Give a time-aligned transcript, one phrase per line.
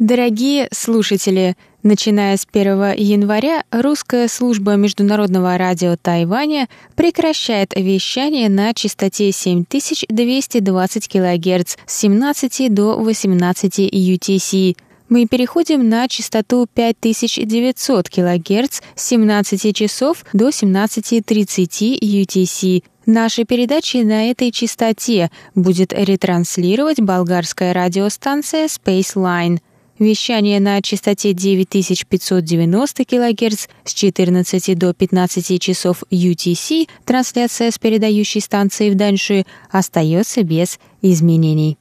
[0.00, 9.30] Дорогие слушатели, начиная с 1 января русская служба международного радио Тайваня прекращает вещание на частоте
[9.30, 14.74] 7220 кГц с 17 до 18 UTC.
[15.10, 22.84] Мы переходим на частоту 5900 кГц с 17 часов до 17.30 UTC.
[23.04, 29.58] Наши передачи на этой частоте будет ретранслировать болгарская радиостанция Spaceline–
[30.00, 38.88] Вещание на частоте 9590 кГц с 14 до 15 часов UTC, трансляция с передающей станции
[38.88, 41.76] в Даньши, остается без изменений.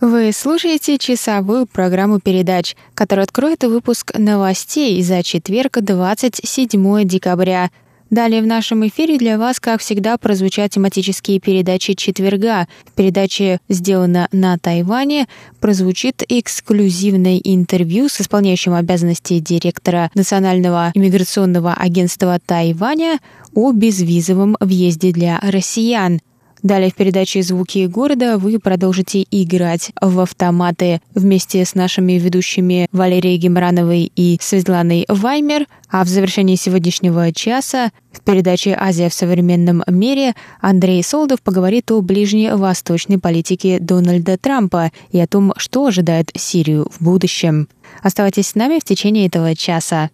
[0.00, 7.70] Вы слушаете часовую программу передач, которая откроет выпуск новостей за четверг, 27 декабря–
[8.10, 12.66] Далее в нашем эфире для вас, как всегда, прозвучат тематические передачи четверга.
[12.86, 15.26] В передаче «Сделано на Тайване»
[15.60, 23.18] прозвучит эксклюзивное интервью с исполняющим обязанности директора Национального иммиграционного агентства Тайваня
[23.54, 26.20] о безвизовом въезде для россиян.
[26.62, 33.38] Далее в передаче «Звуки города» вы продолжите играть в автоматы вместе с нашими ведущими Валерией
[33.38, 40.34] Гемрановой и Светланой Ваймер, а в завершении сегодняшнего часа в передаче «Азия в современном мире»
[40.60, 47.02] Андрей Солдов поговорит о ближневосточной политике Дональда Трампа и о том, что ожидает Сирию в
[47.04, 47.68] будущем.
[48.02, 50.10] Оставайтесь с нами в течение этого часа.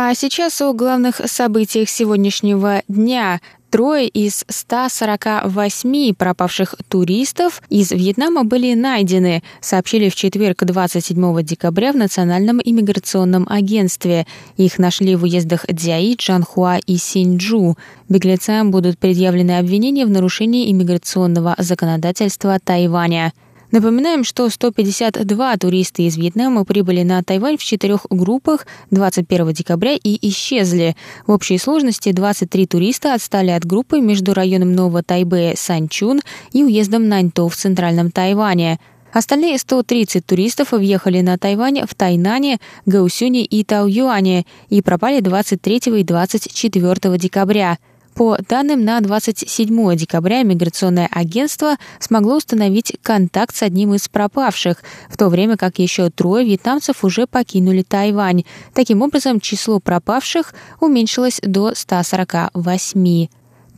[0.00, 3.40] А сейчас о главных событиях сегодняшнего дня.
[3.68, 11.96] Трое из 148 пропавших туристов из Вьетнама были найдены, сообщили в четверг 27 декабря в
[11.96, 14.24] Национальном иммиграционном агентстве.
[14.56, 17.76] Их нашли в уездах Дзяи, Чанхуа и Синьчжу.
[18.08, 23.32] Беглецам будут предъявлены обвинения в нарушении иммиграционного законодательства Тайваня.
[23.70, 30.28] Напоминаем, что 152 туриста из Вьетнама прибыли на Тайвань в четырех группах 21 декабря и
[30.30, 30.96] исчезли.
[31.26, 36.20] В общей сложности 23 туриста отстали от группы между районом Нового Тайбэя Санчун
[36.52, 38.78] и уездом Наньто в центральном Тайване.
[39.12, 46.04] Остальные 130 туристов въехали на Тайвань в Тайнане, Гаусюне и Таоюане и пропали 23 и
[46.04, 47.76] 24 декабря.
[48.18, 55.16] По данным на 27 декабря миграционное агентство смогло установить контакт с одним из пропавших, в
[55.16, 58.42] то время как еще трое вьетнамцев уже покинули Тайвань.
[58.74, 63.28] Таким образом, число пропавших уменьшилось до 148.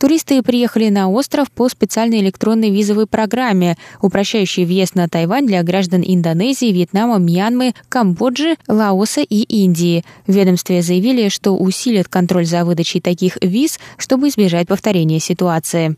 [0.01, 6.01] Туристы приехали на остров по специальной электронной визовой программе, упрощающей въезд на Тайвань для граждан
[6.03, 10.03] Индонезии, Вьетнама, Мьянмы, Камбоджи, Лаоса и Индии.
[10.25, 15.95] В ведомстве заявили, что усилят контроль за выдачей таких виз, чтобы избежать повторения ситуации.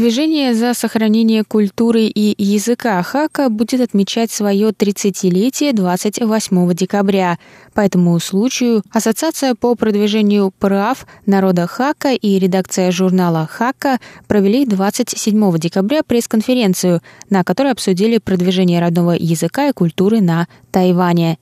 [0.00, 7.38] Движение за сохранение культуры и языка Хака будет отмечать свое 30-летие 28 декабря.
[7.74, 15.58] По этому случаю Ассоциация по продвижению прав народа Хака и редакция журнала Хака провели 27
[15.58, 21.38] декабря пресс-конференцию, на которой обсудили продвижение родного языка и культуры на Тайване.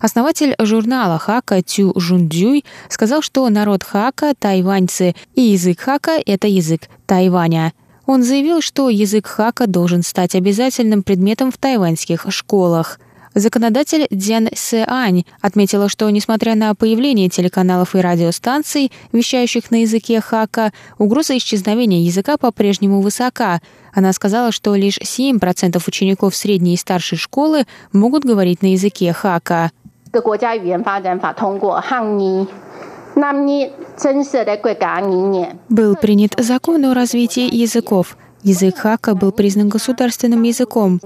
[0.00, 6.88] Основатель журнала Хака Тю Жундзюй сказал, что народ Хака, тайваньцы и язык Хака– это язык
[7.06, 7.72] Тайваня–
[8.06, 12.98] он заявил, что язык хака должен стать обязательным предметом в тайваньских школах.
[13.34, 20.72] Законодатель Дзян Сеань отметила, что, несмотря на появление телеканалов и радиостанций, вещающих на языке хака,
[20.98, 23.60] угроза исчезновения языка по-прежнему высока.
[23.92, 29.72] Она сказала, что лишь 7% учеников средней и старшей школы могут говорить на языке хака.
[35.68, 38.16] Был принят закон о развитии языков.
[38.42, 41.00] Язык Хака был признан государственным языком.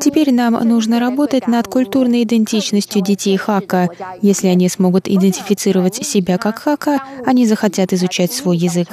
[0.00, 3.90] Теперь нам нужно работать над культурной идентичностью детей Хака.
[4.22, 8.88] Если они смогут идентифицировать себя как Хака, они захотят изучать свой язык.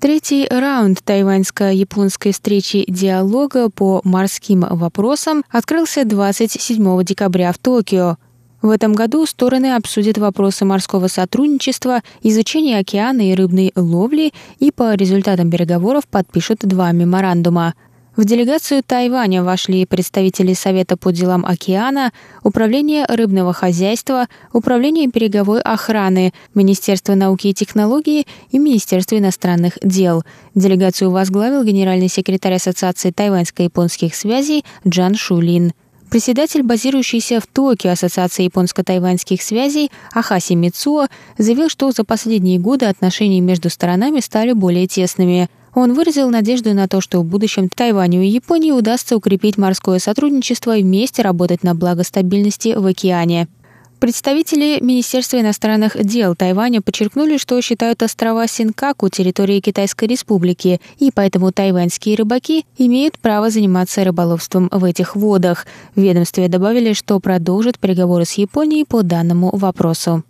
[0.00, 8.16] Третий раунд тайваньско-японской встречи диалога по морским вопросам открылся 27 декабря в Токио.
[8.62, 14.94] В этом году стороны обсудят вопросы морского сотрудничества, изучения океана и рыбной ловли и по
[14.94, 17.74] результатам переговоров подпишут два меморандума.
[18.16, 22.12] В делегацию Тайваня вошли представители Совета по делам океана,
[22.42, 30.22] Управления рыбного хозяйства, Управления береговой охраны, Министерства науки и технологий и Министерства иностранных дел.
[30.54, 35.72] Делегацию возглавил генеральный секретарь Ассоциации тайваньско-японских связей Джан Шулин.
[36.10, 41.06] Председатель, базирующийся в Токио Ассоциации японско-тайваньских связей Ахаси Мицуо,
[41.38, 45.48] заявил, что за последние годы отношения между сторонами стали более тесными.
[45.72, 50.76] Он выразил надежду на то, что в будущем Тайваню и Японии удастся укрепить морское сотрудничество
[50.76, 53.46] и вместе работать на благо стабильности в океане.
[54.00, 61.52] Представители Министерства иностранных дел Тайваня подчеркнули, что считают острова Синкаку территорией Китайской Республики, и поэтому
[61.52, 65.66] тайваньские рыбаки имеют право заниматься рыболовством в этих водах.
[65.94, 70.24] В ведомстве добавили, что продолжат переговоры с Японией по данному вопросу.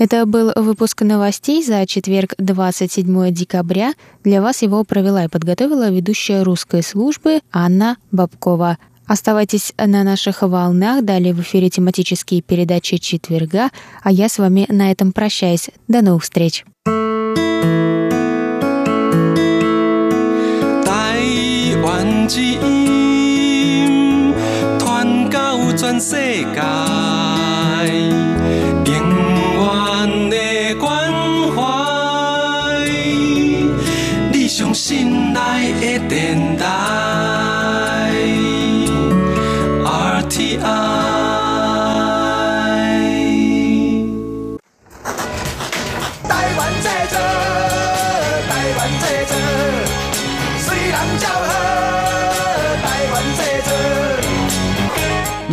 [0.00, 3.92] Это был выпуск новостей за четверг, 27 декабря.
[4.24, 8.78] Для вас его провела и подготовила ведущая русской службы Анна Бабкова.
[9.06, 13.68] Оставайтесь на наших волнах, далее в эфире тематические передачи четверга,
[14.02, 15.68] а я с вами на этом прощаюсь.
[15.86, 16.64] До новых встреч!
[20.86, 22.30] Тайвань
[26.00, 27.09] 心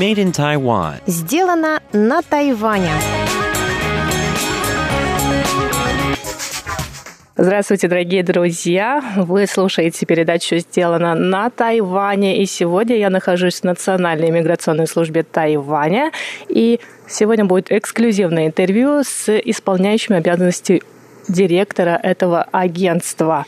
[0.08, 1.02] Made in Taiwan.
[1.06, 2.92] Сделано на Тайване.
[7.36, 9.04] Здравствуйте, дорогие друзья!
[9.18, 16.12] Вы слушаете передачу «Сделано на Тайване», и сегодня я нахожусь в Национальной миграционной службе Тайваня,
[16.48, 16.80] и
[17.10, 20.84] сегодня будет эксклюзивное интервью с исполняющим обязанности
[21.28, 23.46] директора этого агентства.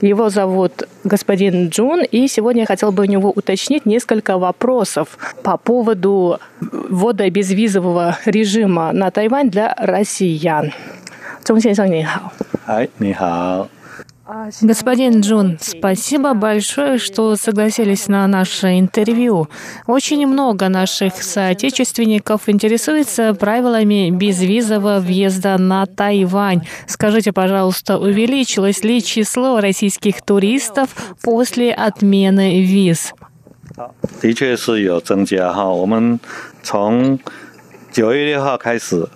[0.00, 5.56] Его зовут господин Джун, и сегодня я хотела бы у него уточнить несколько вопросов по
[5.56, 10.72] поводу ввода безвизового режима на Тайвань для россиян.
[11.44, 12.32] 钟先生你好。
[12.66, 13.68] 哎，你好。
[14.62, 19.48] Господин Джун, спасибо большое, что согласились на наше интервью.
[19.86, 26.62] Очень много наших соотечественников интересуется правилами безвизового въезда на Тайвань.
[26.86, 30.90] Скажите, пожалуйста, увеличилось ли число российских туристов
[31.22, 33.12] после отмены виз?
[34.20, 36.20] 的确是有增加哈，我们
[36.62, 37.18] 从
[37.90, 39.08] 九月六号开始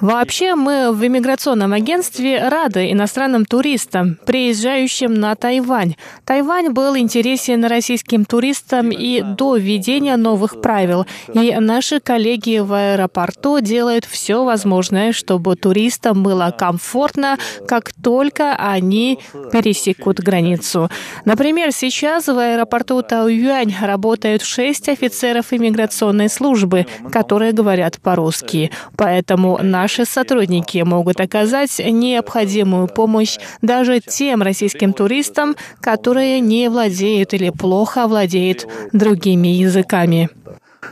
[0.00, 5.96] Вообще мы в иммиграционном агентстве рады иностранным туристам, приезжающим на Тайвань.
[6.24, 11.06] Тайвань был интересен российским туристам и до введения новых правил.
[11.34, 17.36] И наши коллеги в аэропорту делают все возможное, чтобы туристам было комфортно,
[17.68, 19.18] как только они
[19.52, 20.90] пересекут границу.
[21.26, 28.70] Например, сейчас в аэропорту Тауюань работают шесть офицеров иммиграционной службы, которые говорят по-русски.
[28.96, 37.33] Поэтому наш Наши сотрудники могут оказать необходимую помощь даже тем российским туристам, которые не владеют
[37.33, 40.29] или плохо владеют другими языками.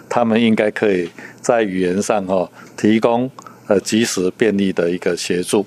[0.09, 1.09] 他们应该可以
[1.41, 3.29] 在语言上哦提供
[3.67, 5.65] 呃及时便利的一个协助。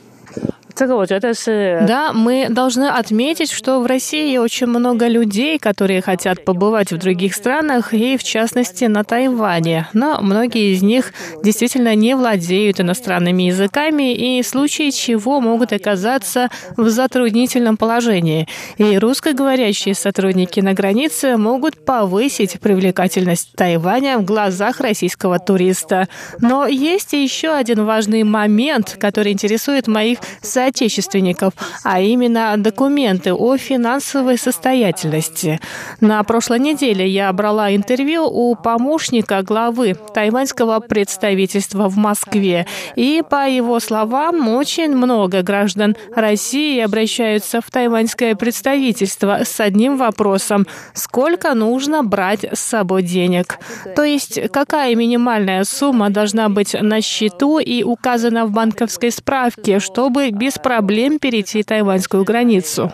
[1.88, 7.34] да, мы должны отметить, что в России очень много людей, которые хотят побывать в других
[7.36, 9.88] странах, и в частности на Тайване.
[9.94, 11.14] Но многие из них
[11.44, 18.48] действительно не владеют иностранными языками и в случае чего могут оказаться в затруднительном положении.
[18.78, 26.08] И русскоговорящие сотрудники на границе могут повысить привлекательность Тайваня в глазах российского туриста.
[26.40, 31.54] Но есть еще один важный момент, который интересует моих соотечественников соотечественников,
[31.84, 35.60] а именно документы о финансовой состоятельности.
[36.00, 42.68] На прошлой неделе я брала интервью у помощника главы тайваньского представительства в Москве.
[42.96, 50.68] И, по его словам, очень много граждан России обращаются в тайваньское представительство с одним вопросом–
[50.94, 53.58] сколько нужно брать с собой денег?
[53.96, 60.30] То есть, какая минимальная сумма должна быть на счету и указана в банковской справке, чтобы
[60.32, 62.92] без проблем перейти тайваньскую границу.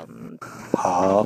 [0.78, 1.26] 好，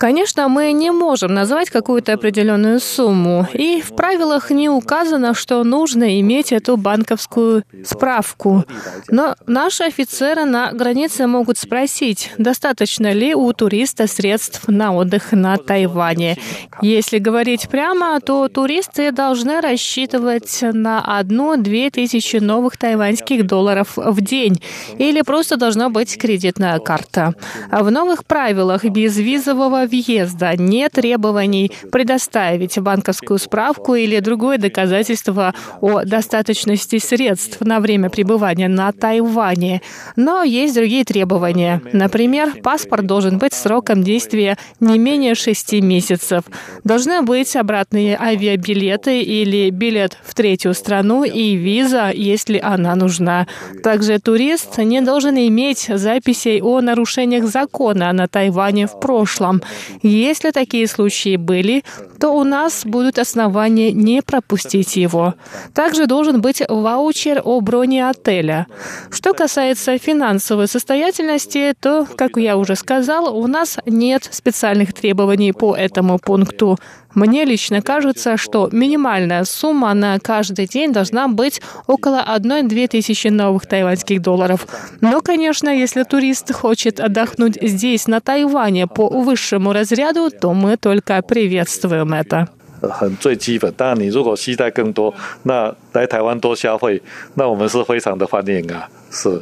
[0.00, 6.18] Конечно, мы не можем назвать какую-то определенную сумму, и в правилах не указано, что нужно
[6.20, 8.64] иметь эту банковскую справку.
[9.10, 15.58] Но наши офицеры на границе могут спросить, достаточно ли у туриста средств на отдых на
[15.58, 16.38] Тайване.
[16.80, 24.62] Если говорить прямо, то туристы должны рассчитывать на одну-две тысячи новых тайваньских долларов в день,
[24.96, 27.34] или просто должна быть кредитная карта.
[27.70, 36.04] А в новых правилах безвизового въезда нет требований предоставить банковскую справку или другое доказательство о
[36.04, 39.82] достаточности средств на время пребывания на Тайване.
[40.16, 41.82] Но есть другие требования.
[41.92, 46.44] Например, паспорт должен быть сроком действия не менее шести месяцев.
[46.84, 53.46] Должны быть обратные авиабилеты или билет в третью страну и виза, если она нужна.
[53.82, 59.62] Также турист не должен иметь записей о нарушениях закона на Тайване в прошлом.
[60.02, 61.84] Если такие случаи были,
[62.18, 65.34] то у нас будут основания не пропустить его.
[65.74, 68.66] Также должен быть ваучер о броне отеля.
[69.10, 75.74] Что касается финансовой состоятельности, то, как я уже сказал, у нас нет специальных требований по
[75.74, 76.78] этому пункту.
[77.13, 83.65] Мне лично кажется, что минимальная сумма на каждый день должна быть около 1-2 тысячи новых
[83.65, 84.67] тайваньских долларов.
[84.99, 91.21] Но, конечно, если турист хочет отдохнуть здесь, на Тайване, по высшему разряду, то мы только
[91.21, 92.49] приветствуем это.
[92.81, 95.13] 很最基本，当然你如果期待更多，
[95.43, 97.01] 那来台湾多消费，
[97.35, 99.41] 那我们是非常的欢迎啊，是。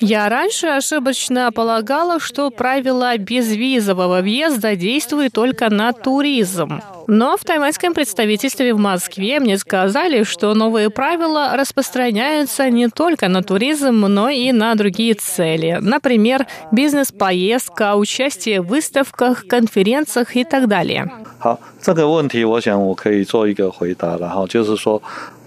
[0.00, 6.80] Я раньше ошибочно полагала, что правило безвизового въезда действует только на туризм.
[7.06, 13.44] Но в тайваньском представительстве в Москве мне сказали, что новые правила распространяются не только на
[13.44, 15.78] туризм, но и на другие цели.
[15.80, 21.08] Например, бизнес-поездка, участие в выставках, конференциях и так далее.
[21.38, 25.00] 好，这个问题我想我可以做一个回答了哈，就是说，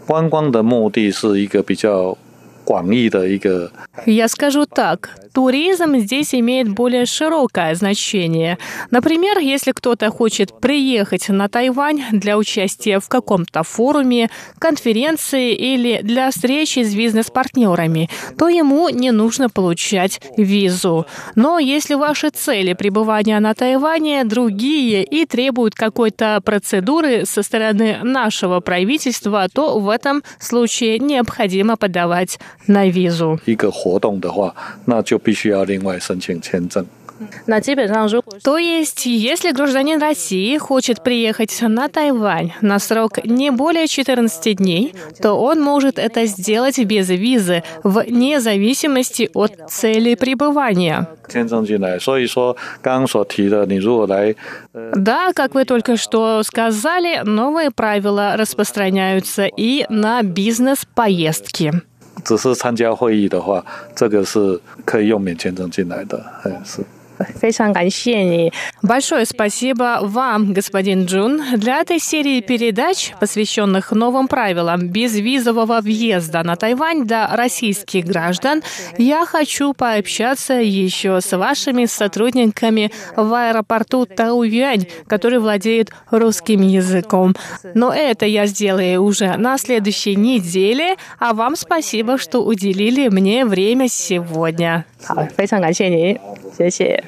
[0.08, 2.23] 观光的目的是一个比较 广义的一个。
[4.07, 8.59] я скажу так, туризм здесь имеет более широкое значение.
[8.91, 16.31] Например, если кто-то хочет приехать на Тайвань для участия в каком-то форуме, конференции или для
[16.31, 21.07] встречи с бизнес-партнерами, то ему не нужно получать визу.
[21.35, 28.61] Но если ваши цели пребывания на Тайване другие и требуют какой-то процедуры со стороны нашего
[28.61, 33.40] правительства, то в этом случае необходимо подавать на визу.
[33.46, 34.54] 一个活动的话，
[34.86, 36.86] 那就必须要另外申请签证。
[38.44, 44.94] То есть, если гражданин России хочет приехать на Тайвань на срок не более 14 дней,
[45.22, 51.08] то он может это сделать без визы, вне зависимости от цели пребывания.
[51.28, 54.34] 签证进来，所以说刚刚所提的，你如果来
[54.96, 61.74] Да, как вы только что сказали, новые правила распространяются и на бизнес-поездки.
[62.25, 63.65] 只是参加会议的话，
[63.95, 66.81] 这个是可以用免签证进来的，哎，是。
[68.83, 77.05] Большое спасибо вам, господин Джун, для этой серии передач, посвященных новым правилам безвизового въезда на Тайвань
[77.05, 78.63] для российских граждан.
[78.99, 87.35] Я хочу пообщаться еще с вашими сотрудниками в аэропорту Тауюань, который владеет русским языком.
[87.75, 93.89] Но это я сделаю уже на следующей неделе, а вам спасибо, что уделили мне время
[93.89, 94.85] сегодня.
[95.07, 96.19] 好，非常感谢您，
[96.53, 97.03] 谢谢。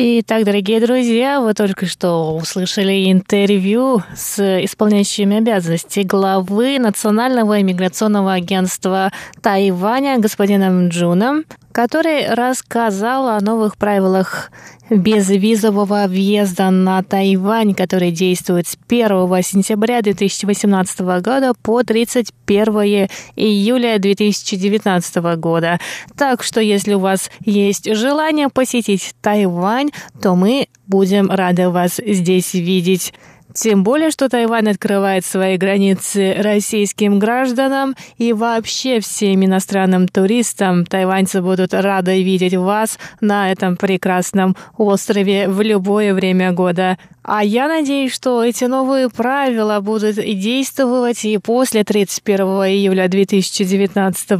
[0.00, 9.10] Итак, дорогие друзья, вы только что услышали интервью с исполняющим обязанности главы Национального иммиграционного агентства
[9.42, 11.44] Тайваня господином Джуном,
[11.78, 14.50] который рассказал о новых правилах
[14.90, 19.08] безвизового въезда на Тайвань, который действует с 1
[19.44, 25.78] сентября 2018 года по 31 июля 2019 года.
[26.16, 32.54] Так что, если у вас есть желание посетить Тайвань, то мы будем рады вас здесь
[32.54, 33.14] видеть.
[33.54, 40.84] Тем более, что Тайвань открывает свои границы российским гражданам и вообще всем иностранным туристам.
[40.84, 46.98] Тайваньцы будут рады видеть вас на этом прекрасном острове в любое время года.
[47.22, 54.30] А я надеюсь, что эти новые правила будут действовать и после 31 июля 2019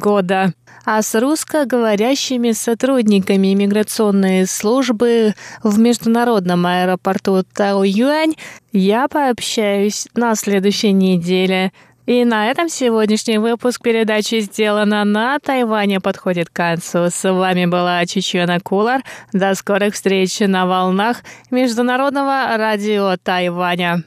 [0.00, 0.52] года.
[0.84, 8.34] А с русскоговорящими сотрудниками иммиграционной службы в международном аэропорту Таоюань
[8.72, 11.72] я пообщаюсь на следующей неделе.
[12.04, 17.10] И на этом сегодняшний выпуск передачи «Сделано на Тайване» подходит к концу.
[17.10, 19.02] С вами была Чечена Кулар.
[19.32, 21.18] До скорых встреч на волнах
[21.52, 24.02] Международного радио Тайваня.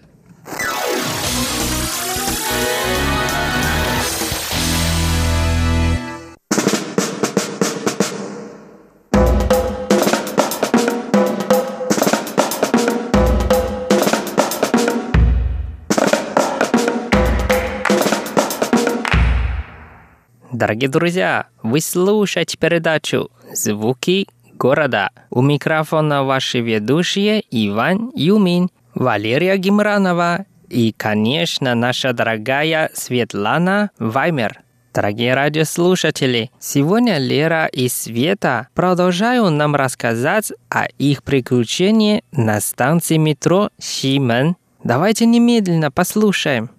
[20.56, 25.10] Дорогие друзья, вы слушаете передачу «Звуки города».
[25.30, 34.62] У микрофона ваши ведущие Иван Юмин, Валерия Гимранова и, конечно, наша дорогая Светлана Ваймер.
[34.94, 43.72] Дорогие радиослушатели, сегодня Лера и Света продолжают нам рассказать о их приключении на станции метро
[43.78, 44.56] Шимен.
[44.86, 46.70] Давайте немедленно послушаем.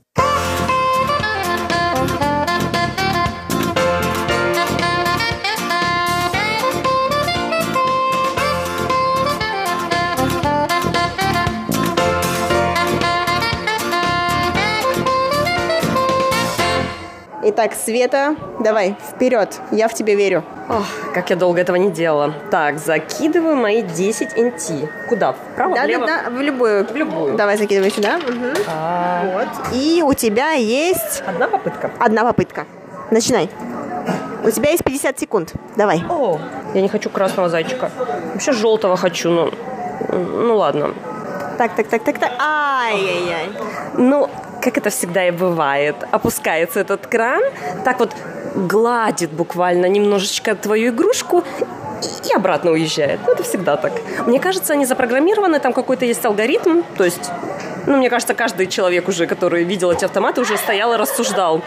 [17.59, 20.45] Итак, Света, давай, вперед, я в тебя верю.
[20.69, 22.35] Ох, как я долго этого не делала.
[22.51, 24.87] Так, закидываю мои 10 NT.
[25.09, 25.33] Куда?
[25.33, 26.07] Вправо, Да, влево?
[26.07, 26.87] да, да, в любую.
[26.87, 27.35] В любую.
[27.35, 28.21] Давай закидывай сюда.
[28.69, 29.73] А, Вот.
[29.73, 31.91] И у тебя есть Одна попытка.
[31.99, 32.67] одна попытка.
[33.11, 33.49] Начинай.
[34.45, 35.55] У тебя есть 50 секунд.
[35.77, 36.05] Давай.
[36.11, 36.39] О,
[36.75, 37.91] я не хочу красного зайчика.
[38.35, 39.51] Вообще желтого хочу, но...
[40.13, 40.93] Ну ладно.
[41.57, 42.33] Так, так, так, так, так.
[42.39, 43.49] Ай-яй-яй.
[43.95, 44.29] Ну,
[44.67, 47.41] как это всегда и бывает, опускается этот кран,
[47.85, 48.11] так вот
[48.57, 51.45] гладит буквально немножечко твою игрушку
[52.29, 53.21] и обратно уезжает.
[53.27, 53.93] Ну, это всегда так.
[54.27, 57.31] Мне кажется, они запрограммированы, там какой-то есть алгоритм, то есть
[57.87, 61.63] Ну, мне кажется, каждый человек уже, который видел эти автоматы, уже стоял и рассуждал,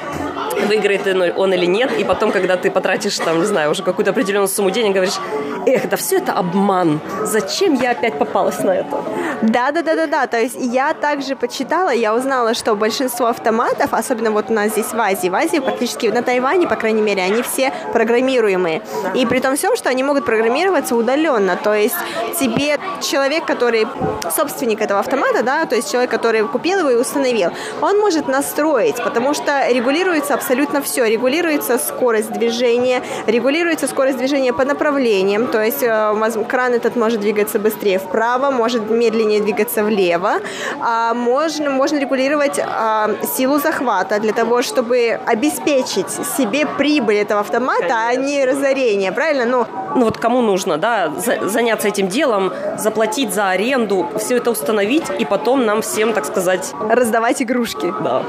[0.67, 1.91] выиграет он или нет.
[1.99, 5.19] И потом, когда ты потратишь, там, не знаю, уже какую-то определенную сумму денег, говоришь,
[5.65, 6.99] эх, да все это обман.
[7.23, 9.03] Зачем я опять попалась на это?
[9.41, 10.27] Да, да, да, да, да.
[10.27, 14.93] То есть я также почитала, я узнала, что большинство автоматов, особенно вот у нас здесь
[14.93, 18.81] в Азии, в Азии практически на Тайване, по крайней мере, они все программируемые.
[19.15, 21.55] И при том всем, что они могут программироваться удаленно.
[21.55, 21.95] То есть
[22.39, 23.87] тебе человек, который
[24.35, 28.97] собственник этого автомата, да, то есть человек, который купил его и установил, он может настроить,
[29.03, 30.48] потому что регулируется абсолютно
[30.81, 31.05] все.
[31.05, 37.59] Регулируется скорость движения, регулируется скорость движения по направлениям, то есть э, кран этот может двигаться
[37.59, 40.33] быстрее вправо, может медленнее двигаться влево.
[40.81, 47.88] А можно, можно регулировать а, силу захвата для того, чтобы обеспечить себе прибыль этого автомата,
[47.88, 48.07] Конечно.
[48.07, 49.45] а не разорение, правильно?
[49.45, 55.05] Ну, ну вот кому нужно, да, заняться этим делом, заплатить за аренду, все это установить
[55.19, 56.73] и потом нам всем, так сказать...
[56.89, 57.93] Раздавать игрушки.
[58.01, 58.23] Да.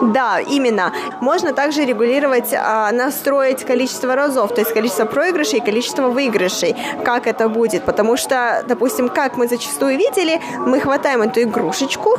[0.00, 0.92] Да, именно.
[1.20, 6.76] Можно также регулировать, а, настроить количество разов, то есть количество проигрышей и количество выигрышей.
[7.04, 7.84] Как это будет?
[7.84, 12.18] Потому что, допустим, как мы зачастую видели, мы хватаем эту игрушечку,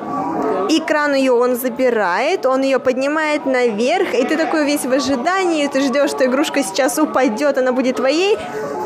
[0.69, 5.67] и кран ее он забирает, он ее поднимает наверх, и ты такой весь в ожидании,
[5.67, 8.37] ты ждешь, что игрушка сейчас упадет, она будет твоей,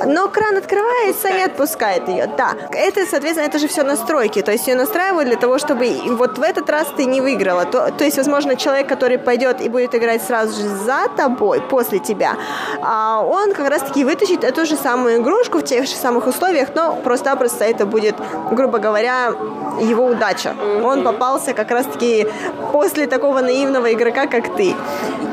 [0.06, 2.28] но кран открывается и отпускает ее.
[2.38, 6.38] Да, это, соответственно, это же все настройки, то есть ее настраивают для того, чтобы вот
[6.38, 7.66] в этот раз ты не выиграла.
[7.66, 12.00] То, то есть, возможно, человек, который пойдет и будет играть сразу же за тобой, после
[12.00, 12.36] тебя,
[12.82, 16.96] а он как раз-таки вытащит эту же самую игрушку в тех же самых условиях, но
[16.96, 18.16] просто-напросто это будет,
[18.52, 19.34] грубо говоря,
[19.80, 20.56] его удача.
[20.84, 22.28] Он попался как раз-таки
[22.72, 24.76] после такого наивного игрока, как ты.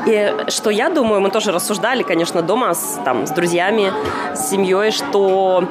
[0.05, 3.91] И что я думаю, мы тоже рассуждали, конечно, дома с, там, с друзьями,
[4.33, 5.63] с семьей, что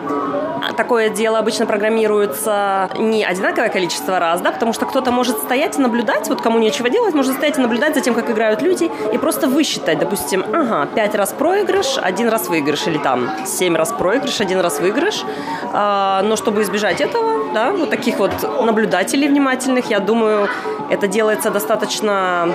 [0.77, 5.81] такое дело обычно программируется не одинаковое количество раз, да, потому что кто-то может стоять и
[5.81, 9.19] наблюдать, вот кому нечего делать, может стоять и наблюдать за тем, как играют люди, и
[9.19, 14.41] просто высчитать, допустим, ага, пять раз проигрыш, один раз выигрыш, или там семь раз проигрыш,
[14.41, 15.25] один раз выигрыш.
[15.73, 18.33] А, но чтобы избежать этого, да, вот таких вот
[18.65, 20.49] наблюдателей внимательных, я думаю,
[20.91, 22.49] это делается достаточно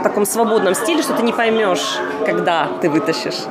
[0.00, 3.44] в таком свободном стиле, что ты не поймешь, когда ты вытащишь.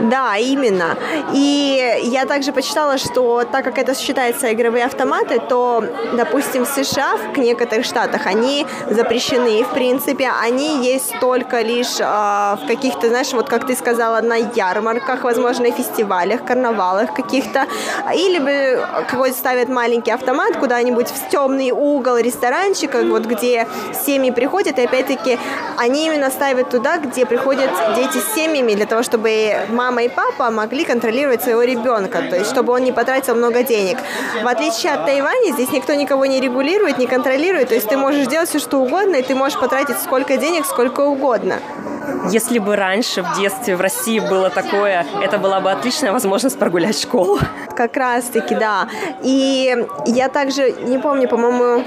[0.00, 0.96] Да, именно.
[1.32, 5.82] И я также почитала, что так как это считается игровые автоматы, то,
[6.12, 12.02] допустим, в США, в некоторых штатах, они запрещены, в принципе, они есть только лишь э,
[12.02, 17.66] в каких-то, знаешь, вот как ты сказала, на ярмарках, возможно, фестивалях, карнавалах каких-то,
[18.14, 23.66] или бы какой-то ставят маленький автомат куда-нибудь в темный угол ресторанчика, вот где
[24.06, 25.38] семьи приходят, и опять-таки
[25.76, 30.50] они именно ставят туда, где приходят дети с семьями, для того, чтобы мама и папа
[30.50, 33.98] могли контролировать своего ребенка, то есть чтобы он не потратил много денег.
[34.42, 38.26] В отличие от Тайваня, здесь никто никого не регулирует, не контролирует, то есть ты можешь
[38.26, 41.60] делать все, что угодно, и ты можешь потратить сколько денег, сколько угодно.
[42.30, 47.00] Если бы раньше в детстве в России было такое, это была бы отличная возможность прогулять
[47.00, 47.38] школу.
[47.76, 48.88] Как раз-таки, да.
[49.22, 51.84] И я также, не помню, по-моему,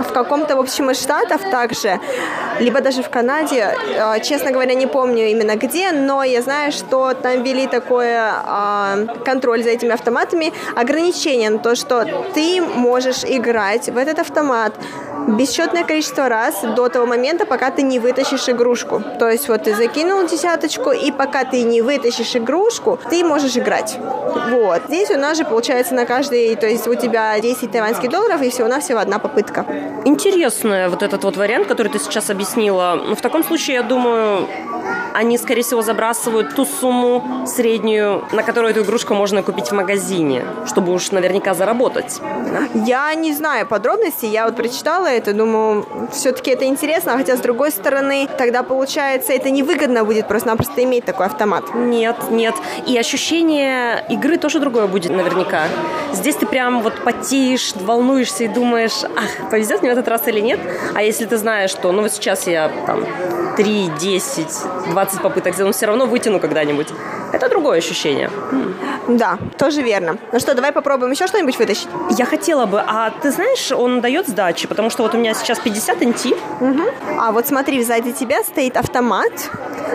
[0.00, 2.00] в каком-то, в общем, из штатов также,
[2.60, 7.14] либо даже в Канаде, э, честно говоря, не помню именно где, но я знаю, что
[7.14, 12.04] там ввели такое а, контроль за этими автоматами, ограничение на то, что
[12.34, 14.74] ты можешь играть в этот автомат
[15.28, 19.02] бесчетное количество раз до того момента, пока ты не вытащишь игрушку.
[19.18, 23.98] То есть вот ты закинул десяточку, и пока ты не вытащишь игрушку, ты можешь играть.
[24.50, 24.82] Вот.
[24.88, 28.50] Здесь у нас же получается на каждый, то есть у тебя 10 тайваньских долларов, и
[28.50, 29.64] всего-навсего одна попытка.
[30.04, 33.00] Интересно вот этот вот вариант, который ты сейчас объяснила.
[33.04, 34.48] Ну, в таком случае, я думаю,
[35.14, 40.44] они, скорее всего, забрасывают ту сумму среднюю, на которую эту игрушку можно купить в магазине,
[40.66, 42.20] чтобы уж наверняка заработать.
[42.74, 47.70] Я не знаю подробностей, я вот прочитала это, думаю, все-таки это интересно, хотя, с другой
[47.70, 51.74] стороны, тогда, получается, это невыгодно будет просто-напросто иметь такой автомат.
[51.74, 52.54] Нет, нет.
[52.86, 55.64] И ощущение игры тоже другое будет наверняка.
[56.12, 60.40] Здесь ты прям вот потеешь, волнуешься и думаешь, ах, повезет мне в этот раз или
[60.40, 60.60] нет.
[60.94, 63.04] А если ты знаешь, что, ну вот сейчас я там
[63.56, 64.46] 3, 10,
[64.90, 66.88] 20 попыток сделаю, все равно вытяну когда-нибудь.
[67.32, 68.30] Это другое ощущение.
[69.08, 70.18] Да, тоже верно.
[70.32, 71.88] Ну что, давай попробуем еще что-нибудь вытащить?
[72.10, 72.80] Я хотела бы.
[72.86, 76.36] А ты знаешь, он дает сдачи, потому что вот у меня сейчас 50 NT.
[76.60, 76.82] Угу.
[77.18, 79.32] А вот смотри, сзади тебя стоит автомат,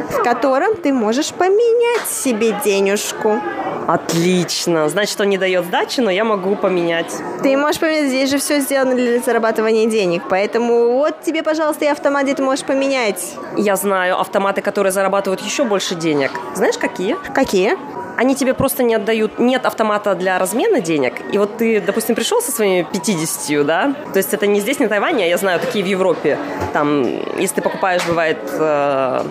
[0.09, 3.39] в котором ты можешь поменять себе денежку.
[3.87, 4.89] Отлично.
[4.89, 7.15] Значит, он не дает сдачи, но я могу поменять.
[7.41, 8.09] Ты можешь поменять.
[8.09, 10.23] Здесь же все сделано для зарабатывания денег.
[10.29, 13.35] Поэтому вот тебе, пожалуйста, и автомат, где ты можешь поменять.
[13.55, 16.31] Я знаю автоматы, которые зарабатывают еще больше денег.
[16.53, 17.15] Знаешь, какие?
[17.33, 17.77] Какие?
[18.17, 22.41] они тебе просто не отдают, нет автомата для размена денег, и вот ты, допустим, пришел
[22.41, 25.85] со своими 50, да, то есть это не здесь, не Тайване, а я знаю, такие
[25.85, 26.39] в Европе,
[26.73, 27.05] там,
[27.37, 29.21] если ты покупаешь, бывает, э,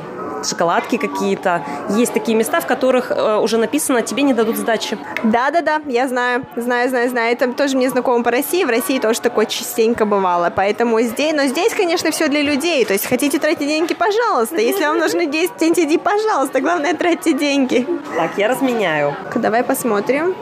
[0.47, 1.63] шоколадки какие-то.
[1.91, 4.99] Есть такие места, в которых э, уже написано, тебе не дадут сдачи.
[5.23, 7.33] Да-да-да, я знаю, знаю, знаю, знаю.
[7.33, 8.65] Это тоже мне знакомо по России.
[8.65, 10.53] В России тоже такое частенько бывало.
[10.55, 12.85] Поэтому здесь, но здесь, конечно, все для людей.
[12.85, 14.57] То есть хотите тратить деньги, пожалуйста.
[14.57, 16.61] Если вам нужны 10 NTD, пожалуйста.
[16.61, 17.87] Главное, тратьте деньги.
[18.17, 19.17] Так, я разменяю.
[19.35, 20.35] Давай посмотрим.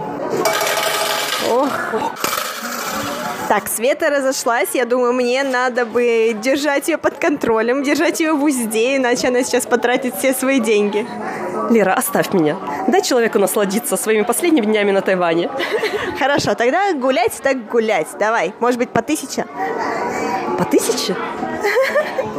[1.51, 1.71] Ох.
[3.49, 4.71] Так, Света разошлась.
[4.75, 9.43] Я думаю, мне надо бы держать ее под контролем, держать ее в узде, иначе она
[9.43, 11.07] сейчас потратит все свои деньги.
[11.71, 12.57] Лера, оставь меня.
[12.89, 15.51] Дай человеку насладиться своими последними днями на Тайване.
[16.19, 18.09] Хорошо, тогда гулять так гулять.
[18.19, 19.47] Давай, может быть, по тысяче?
[20.59, 21.17] По тысяче?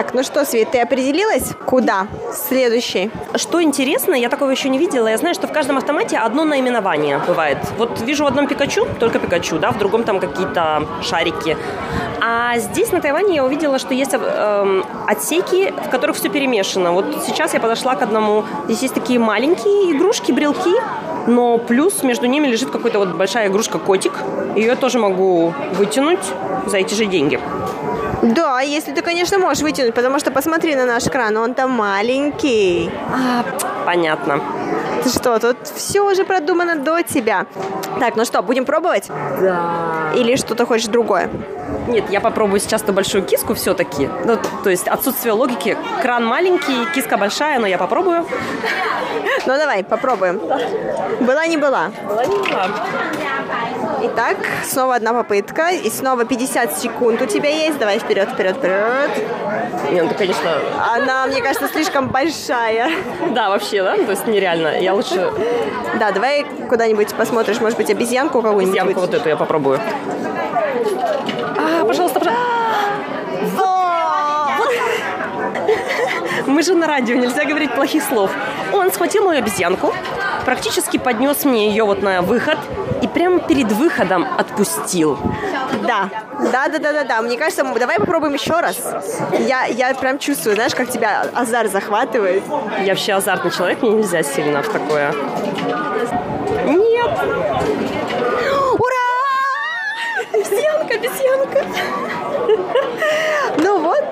[0.00, 1.52] Так, ну что, Свет, ты определилась?
[1.66, 2.06] Куда?
[2.32, 3.10] Следующий.
[3.34, 5.08] Что интересно, я такого еще не видела.
[5.08, 7.58] Я знаю, что в каждом автомате одно наименование бывает.
[7.76, 11.54] Вот вижу в одном Пикачу, только Пикачу, да, в другом там какие-то шарики.
[12.22, 16.92] А здесь, на Тайване, я увидела, что есть э, отсеки, в которых все перемешано.
[16.92, 18.44] Вот сейчас я подошла к одному.
[18.68, 20.76] Здесь есть такие маленькие игрушки, брелки,
[21.26, 24.14] но плюс между ними лежит какая-то вот большая игрушка котик.
[24.56, 26.24] Ее тоже могу вытянуть
[26.64, 27.38] за эти же деньги.
[28.22, 32.90] Да, если ты, конечно, можешь вытянуть, потому что посмотри на наш кран, он там маленький.
[33.12, 33.44] А,
[33.86, 34.40] понятно.
[35.06, 37.46] Что, тут все уже продумано до тебя.
[37.98, 39.08] Так, ну что, будем пробовать?
[39.40, 40.12] Да.
[40.14, 41.30] Или что-то хочешь другое?
[41.88, 44.08] Нет, я попробую сейчас ту большую киску все-таки.
[44.24, 45.76] Ну, то есть отсутствие логики.
[46.02, 48.26] Кран маленький, киска большая, но я попробую.
[49.46, 50.38] Ну давай, попробуем.
[51.20, 51.90] Была не была.
[52.06, 52.68] Была не была.
[54.02, 55.70] Итак, снова одна попытка.
[55.70, 57.78] И снова 50 секунд у тебя есть.
[57.78, 59.10] Давай вперед, вперед, вперед.
[59.90, 60.50] Не, ну, конечно...
[60.94, 62.90] Она, мне кажется, слишком большая.
[63.34, 63.96] Да, вообще, да?
[63.96, 64.80] То есть нереально.
[64.80, 65.30] Я лучше...
[65.98, 68.78] Да, давай куда-нибудь посмотришь, может быть, обезьянку какую-нибудь.
[68.78, 69.80] Обезьянку вот эту я попробую.
[71.58, 72.50] А, пожалуйста, пожалуйста.
[76.46, 78.30] Мы же на радио, нельзя говорить плохих слов.
[78.72, 79.94] Он схватил мою обезьянку,
[80.44, 82.58] практически поднес мне ее вот на выход
[83.02, 85.18] и прямо перед выходом отпустил.
[85.86, 86.10] Да,
[86.52, 87.22] да, да, да, да, да.
[87.22, 88.76] Мне кажется, давай попробуем еще раз.
[89.38, 92.42] Я, я прям чувствую, знаешь, как тебя азарт захватывает.
[92.80, 95.12] Я вообще азартный человек, мне нельзя сильно в такое.
[96.66, 97.10] Нет!
[98.78, 99.10] Ура!
[100.32, 101.64] Обезьянка, обезьянка!
[103.58, 104.04] Ну вот,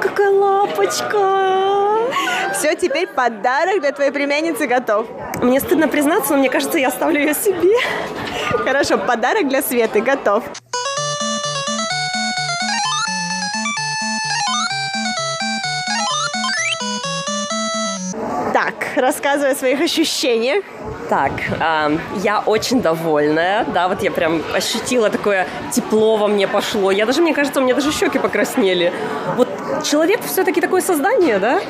[0.00, 1.97] Какая лапочка!
[2.52, 5.06] Все, теперь подарок для твоей племянницы готов.
[5.42, 7.76] Мне стыдно признаться, но мне кажется, я оставлю ее себе.
[8.64, 10.44] Хорошо, подарок для Светы готов.
[18.52, 20.64] Так, рассказывай о своих ощущениях.
[21.08, 26.90] Так, а, я очень довольная, да, вот я прям ощутила такое тепло во мне пошло.
[26.90, 28.92] Я даже, мне кажется, у меня даже щеки покраснели.
[29.36, 29.48] Вот
[29.84, 31.60] человек все-таки такое создание, да?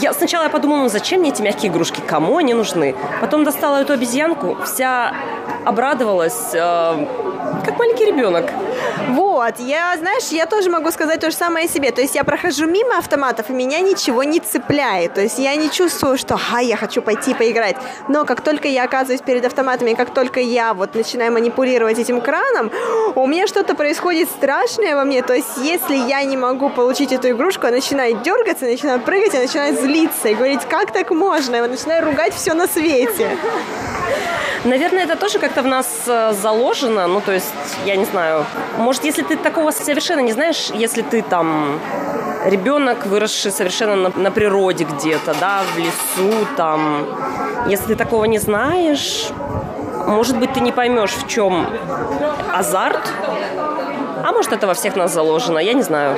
[0.00, 2.94] Я сначала я подумала, ну зачем мне эти мягкие игрушки, кому они нужны?
[3.22, 5.14] Потом достала эту обезьянку, вся
[5.64, 7.06] обрадовалась, э,
[7.64, 8.50] как маленький ребенок.
[9.34, 11.90] Вот, я, знаешь, я тоже могу сказать то же самое о себе.
[11.90, 15.14] То есть я прохожу мимо автоматов, и меня ничего не цепляет.
[15.14, 17.74] То есть я не чувствую, что «ха, я хочу пойти поиграть».
[18.08, 22.70] Но как только я оказываюсь перед автоматами, как только я вот начинаю манипулировать этим краном,
[23.16, 25.20] у меня что-то происходит страшное во мне.
[25.20, 29.40] То есть если я не могу получить эту игрушку, я начинаю дергаться, начинаю прыгать, я
[29.40, 31.56] начинаю злиться и говорить, как так можно?
[31.56, 33.36] Я начинаю ругать все на свете.
[34.64, 37.06] Наверное, это тоже как-то в нас э, заложено.
[37.06, 37.52] Ну, то есть,
[37.84, 38.46] я не знаю.
[38.78, 41.80] Может, если ты такого совершенно не знаешь, если ты там
[42.46, 47.06] ребенок, выросший совершенно на, на природе где-то, да, в лесу, там,
[47.66, 49.30] если ты такого не знаешь,
[50.06, 51.66] может быть, ты не поймешь, в чем
[52.52, 53.02] азарт,
[54.22, 56.16] а может, это во всех нас заложено, я не знаю.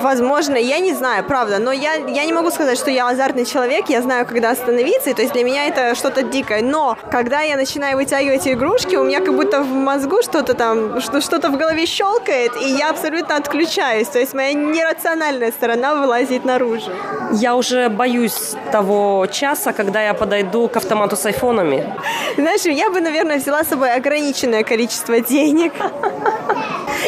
[0.00, 3.88] Возможно, я не знаю, правда, но я, я не могу сказать, что я азартный человек,
[3.88, 7.56] я знаю, когда остановиться, и то есть для меня это что-то дикое, но когда я
[7.56, 11.86] начинаю вытягивать игрушки, у меня как будто в мозгу что-то там, что- что-то в голове
[11.86, 16.90] щелкает, и я абсолютно отключаюсь, то есть моя нерациональная сторона вылазит наружу.
[17.32, 21.94] Я уже боюсь того часа, когда я подойду к автомату с айфонами.
[22.36, 25.72] Знаешь, я бы, наверное, взяла с собой ограниченное количество денег.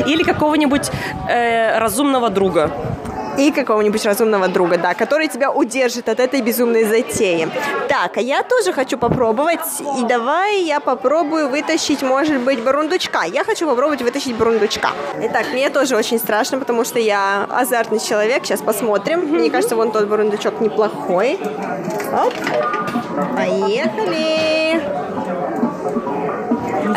[0.06, 0.90] Или какого-нибудь
[1.28, 2.70] э, разумного друга.
[3.38, 7.48] И какого-нибудь разумного друга, да, который тебя удержит от этой безумной затеи.
[7.88, 9.60] Так, а я тоже хочу попробовать.
[10.00, 13.22] И давай я попробую вытащить, может быть, бурундучка.
[13.26, 14.88] Я хочу попробовать вытащить бурундучка.
[15.22, 18.44] Итак, мне тоже очень страшно, потому что я азартный человек.
[18.44, 19.20] Сейчас посмотрим.
[19.20, 21.38] Мне кажется, вон тот бурундучок неплохой.
[22.12, 22.34] Оп.
[23.36, 24.82] Поехали.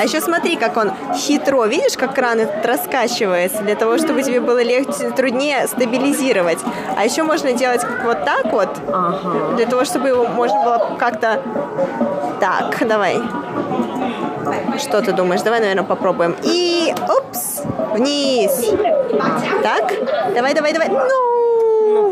[0.01, 4.41] А еще смотри, как он хитро, видишь, как кран этот раскачивается, для того, чтобы тебе
[4.41, 6.57] было легче, труднее стабилизировать.
[6.97, 9.55] А еще можно делать вот так вот, Ага.
[9.57, 11.39] для того, чтобы его можно было как-то...
[12.39, 13.21] Так, давай.
[14.79, 15.43] Что ты думаешь?
[15.43, 16.35] Давай, наверное, попробуем.
[16.41, 17.61] И, упс,
[17.93, 18.71] вниз.
[19.61, 19.93] Так,
[20.33, 20.89] давай, давай, давай.
[20.89, 21.30] Ну,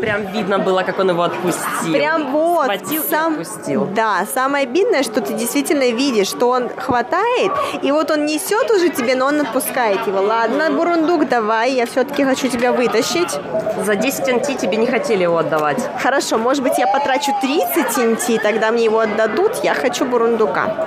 [0.00, 1.92] прям видно было, как он его отпустил.
[1.92, 2.64] Прям вот.
[2.64, 3.86] Схватил сам, и отпустил.
[3.94, 8.88] Да, самое обидное, что ты действительно видишь, что он хватает, и вот он несет уже
[8.88, 10.20] тебе, но он отпускает его.
[10.20, 13.38] Ладно, бурундук, давай, я все-таки хочу тебя вытащить.
[13.84, 15.82] За 10 NT тебе не хотели его отдавать.
[16.02, 19.56] Хорошо, может быть, я потрачу 30 инти, тогда мне его отдадут.
[19.62, 20.86] Я хочу бурундука.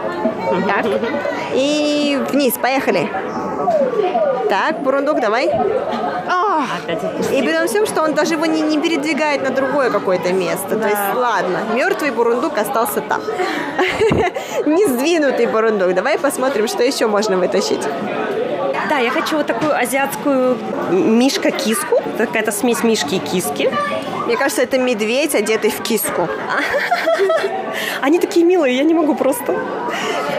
[0.67, 0.85] Так.
[1.53, 3.09] И вниз, поехали.
[4.49, 5.49] Так, бурундук, давай.
[5.49, 6.65] А,
[7.31, 10.77] и при том всем, что он даже его не, не передвигает на другое какое-то место.
[10.77, 13.21] То есть, ладно, мертвый бурундук остался там.
[14.65, 15.93] Не сдвинутый бурундук.
[15.93, 17.81] Давай посмотрим, что еще можно вытащить.
[18.89, 20.57] Да, я хочу вот такую азиатскую
[20.91, 22.01] мишка-киску.
[22.17, 23.71] Какая-то смесь мишки и киски.
[24.25, 26.27] Мне кажется, это медведь, одетый в киску.
[28.01, 29.55] Они такие милые, я не могу просто.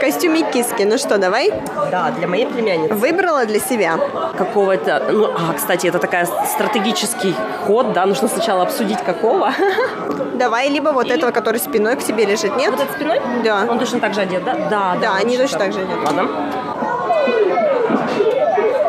[0.05, 0.83] Костюме киски.
[0.85, 1.51] Ну что, давай.
[1.90, 2.93] Да, для моей племянницы.
[2.93, 3.99] Выбрала для себя.
[4.37, 5.03] Какого-то...
[5.11, 7.35] Ну, а, кстати, это такая стратегический
[7.67, 8.05] ход, да?
[8.05, 9.55] Нужно сначала обсудить, какого.
[10.35, 12.73] Давай либо вот этого, который спиной к тебе лежит, нет?
[12.73, 13.19] Вот этот спиной?
[13.43, 13.67] Да.
[13.67, 14.55] Он точно так же одет, да?
[14.71, 16.01] Да, Да, он они точно так же одеты.
[16.05, 16.29] Ладно.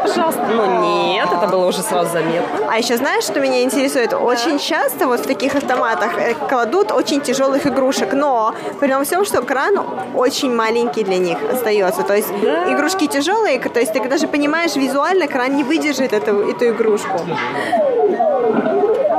[0.07, 0.41] Пожалуйста.
[0.51, 0.81] Ну
[1.13, 2.67] нет, это было уже сразу заметно.
[2.69, 4.13] А еще знаешь, что меня интересует?
[4.13, 9.25] Очень часто вот в таких автоматах э, кладут очень тяжелых игрушек, но при том всем,
[9.25, 9.79] что кран
[10.15, 12.03] очень маленький для них остается.
[12.03, 16.69] То есть игрушки тяжелые, то есть ты даже понимаешь, визуально кран не выдержит эту, эту
[16.69, 17.19] игрушку.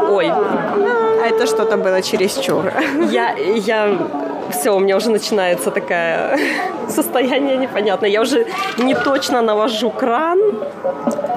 [0.08, 2.72] Ой, А это что-то было чересчур.
[3.10, 3.98] я, я,
[4.50, 6.38] все, у меня уже начинается такое
[6.88, 8.08] состояние непонятное.
[8.08, 8.46] Я уже
[8.78, 10.38] не точно навожу кран.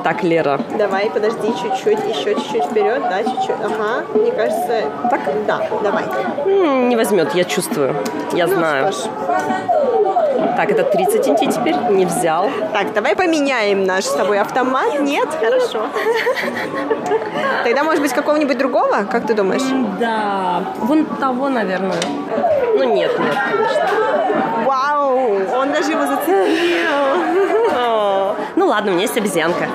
[0.04, 3.56] Так, Лера, Давай, подожди, чуть-чуть, еще чуть-чуть вперед, да, чуть-чуть.
[3.63, 6.04] Ага, мне кажется, так, да, давай.
[6.88, 7.95] не возьмет, я чувствую,
[8.34, 8.86] я знаю.
[8.86, 9.12] Ну, что ж.
[10.56, 12.50] Так, это 30 инти теперь, не взял.
[12.74, 15.00] Так, давай поменяем наш с тобой автомат.
[15.00, 15.28] Нет?
[15.39, 15.88] Хорошо.
[17.63, 19.62] Тогда, может быть, какого-нибудь другого, как ты думаешь?
[20.00, 21.95] Да, вон того, наверное.
[22.80, 24.63] Ну нет, нет, конечно.
[24.65, 27.76] Вау, он даже его зацепил.
[27.76, 29.68] О, Ну ладно, у меня есть обезьянка.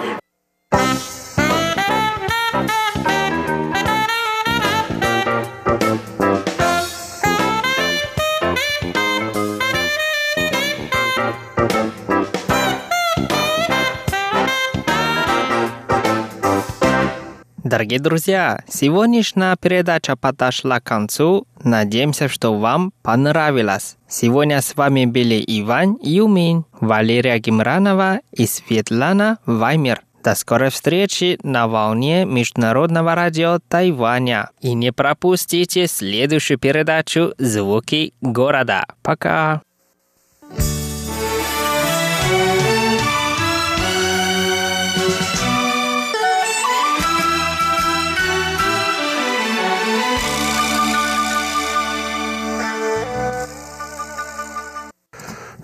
[17.74, 21.48] Дорогие друзья, сегодняшняя передача подошла к концу.
[21.64, 23.96] Надеемся, что вам понравилось.
[24.06, 30.02] Сегодня с вами были Иван Юмин, Валерия Гимранова и Светлана Ваймер.
[30.22, 34.50] До скорой встречи на волне Международного радио Тайваня.
[34.60, 38.86] И не пропустите следующую передачу «Звуки города».
[39.02, 39.62] Пока!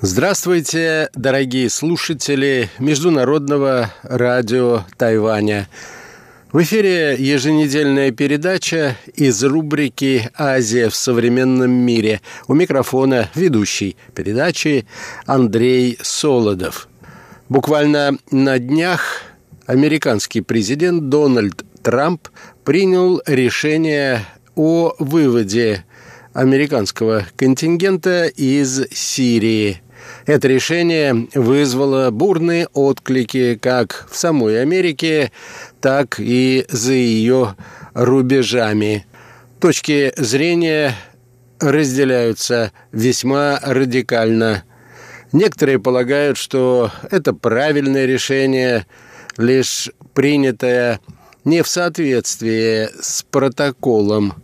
[0.03, 5.69] Здравствуйте, дорогие слушатели Международного радио Тайваня.
[6.53, 12.23] В эфире еженедельная передача из рубрики «Азия в современном мире».
[12.49, 14.87] У микрофона ведущий передачи
[15.27, 16.89] Андрей Солодов.
[17.51, 19.21] Буквально на днях
[19.67, 22.29] американский президент Дональд Трамп
[22.65, 25.85] принял решение о выводе
[26.33, 29.83] американского контингента из Сирии.
[30.27, 35.33] Это решение вызвало бурные отклики как в самой Америке,
[35.81, 37.57] так и за ее
[37.95, 39.07] рубежами.
[39.61, 40.95] Точки зрения
[41.61, 44.65] разделяются весьма радикально.
[45.33, 48.87] Некоторые полагают, что это правильное решение,
[49.37, 51.01] лишь принятое
[51.45, 54.35] не в соответствии с протоколом,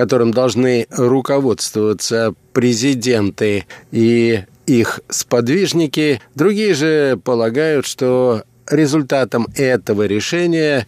[0.00, 6.22] которым должны руководствоваться президенты и их сподвижники.
[6.34, 10.86] Другие же полагают, что результатом этого решения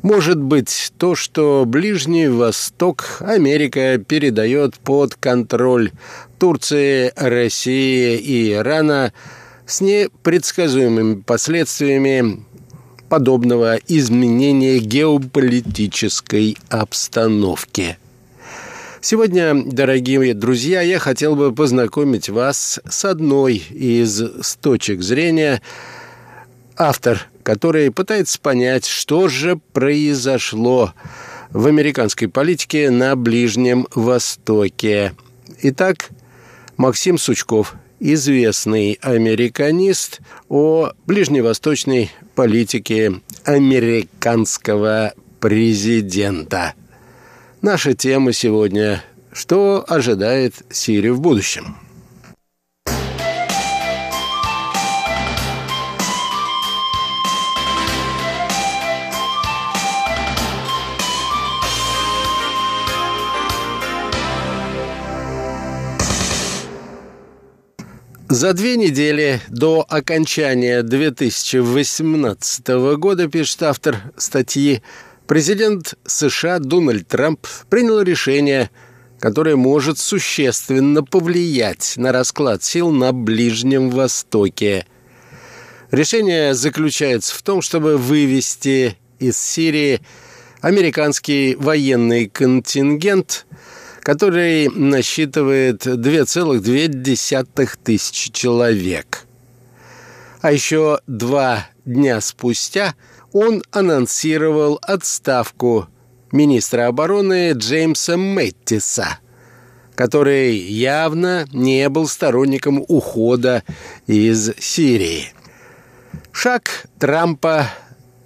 [0.00, 5.90] может быть то, что Ближний Восток Америка передает под контроль
[6.38, 9.12] Турции, России и Ирана
[9.66, 12.42] с непредсказуемыми последствиями
[13.10, 17.98] подобного изменения геополитической обстановки.
[19.08, 24.20] Сегодня, дорогие друзья, я хотел бы познакомить вас с одной из
[24.60, 25.62] точек зрения,
[26.76, 30.92] автор который пытается понять, что же произошло
[31.52, 35.14] в американской политике на Ближнем Востоке.
[35.62, 36.10] Итак,
[36.76, 46.74] Максим Сучков, известный американист о ближневосточной политике американского президента.
[47.66, 49.02] Наша тема сегодня–
[49.32, 51.76] что ожидает Сирию в будущем?
[68.28, 74.82] За две недели до окончания 2018 года, пишет автор статьи,
[75.26, 78.70] президент США Дональд Трамп принял решение,
[79.18, 84.86] которое может существенно повлиять на расклад сил на Ближнем Востоке.
[85.90, 90.00] Решение заключается в том, чтобы вывести из Сирии
[90.60, 93.46] американский военный контингент–
[94.06, 99.26] который насчитывает 2,2 тысячи человек.
[100.42, 102.94] А еще два дня спустя
[103.32, 105.88] он анонсировал отставку
[106.32, 109.18] министра обороны Джеймса Мэттиса,
[109.94, 113.62] который явно не был сторонником ухода
[114.06, 115.32] из Сирии.
[116.32, 117.70] Шаг Трампа,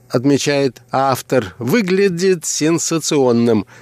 [0.08, 3.66] отмечает автор, выглядит сенсационным–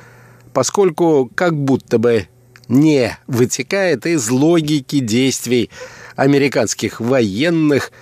[0.59, 2.27] поскольку как будто бы
[2.67, 5.71] не вытекает из логики действий
[6.17, 7.93] американских военных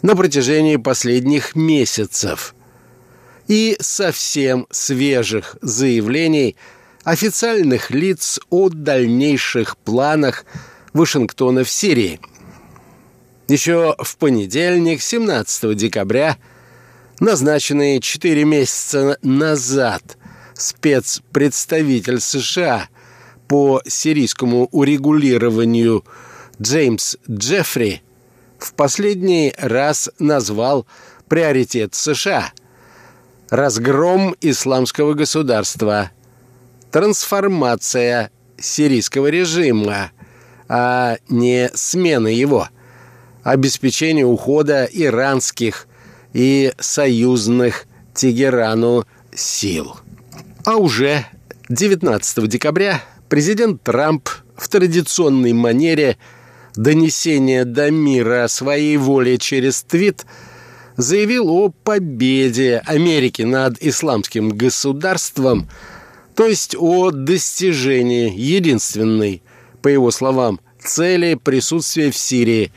[0.00, 2.54] на протяжении последних месяцев
[3.48, 6.56] и совсем свежих заявлений
[7.02, 10.44] официальных лиц о дальнейших планах
[10.92, 12.20] Вашингтона в Сирии.
[13.48, 16.36] Еще в понедельник, 17 декабря,
[17.18, 20.18] назначенные четыре месяца назад
[20.54, 22.88] спецпредставитель США
[23.48, 26.04] по сирийскому урегулированию
[26.60, 28.02] Джеймс Джеффри
[28.58, 30.86] в последний раз назвал
[31.28, 32.52] приоритет США–
[33.50, 36.10] разгром исламского государства,
[36.90, 40.12] трансформация сирийского режима,
[40.68, 42.68] а не смена его,
[43.42, 45.86] обеспечение ухода иранских
[46.32, 49.96] и союзных Тегерану сил.
[50.64, 51.24] А уже
[51.68, 56.18] 19 декабря президент Трамп в традиционной манере
[56.74, 60.26] донесения до мира своей воле через твит
[60.98, 65.70] заявил о победе Америки над исламским государством,
[66.34, 69.42] то есть о достижении единственной,
[69.80, 72.70] по его словам, цели присутствия в Сирии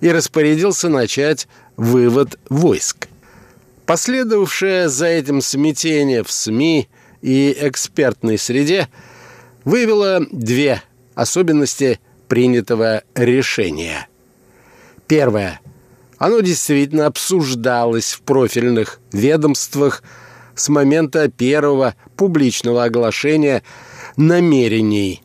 [0.00, 3.08] и распорядился начать вывод войск.
[3.86, 6.88] Последовавшее за этим смятение в СМИ–
[7.26, 8.88] и экспертной среде
[9.64, 10.82] выявила две
[11.16, 11.98] особенности
[12.28, 14.06] принятого решения.
[15.08, 15.60] Первое.
[16.18, 20.02] Оно действительно обсуждалось в профильных ведомствах
[20.54, 23.62] с момента первого публичного оглашения
[24.16, 25.22] намерений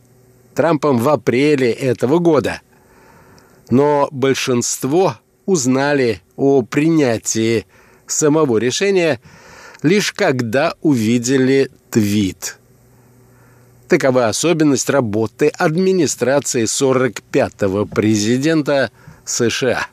[0.53, 2.61] Трампом в апреле этого года.
[3.69, 5.15] Но большинство
[5.45, 7.65] узнали о принятии
[8.05, 9.21] самого решения
[9.81, 12.57] лишь когда увидели твит.
[13.87, 18.91] Такова особенность работы администрации 45-го президента
[19.25, 19.87] США.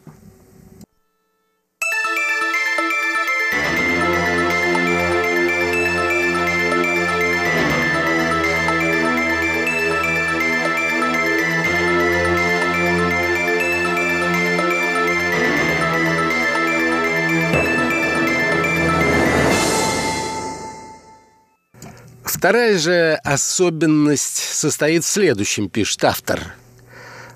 [22.39, 26.55] Вторая же особенность состоит в следующем, пишет автор.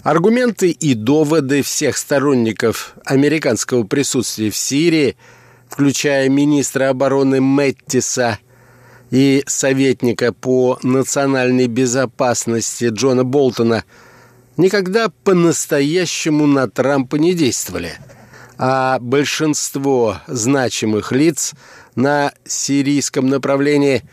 [0.05, 5.17] Аргументы и доводы всех сторонников американского присутствия в Сирии,
[5.69, 8.39] включая министра обороны Мэттиса
[9.11, 13.83] и советника по национальной безопасности Джона Болтона,
[14.57, 17.95] никогда по-настоящему на Трампа не действовали.
[18.57, 21.55] а большинство значимых лиц
[21.97, 24.05] на сирийском направлении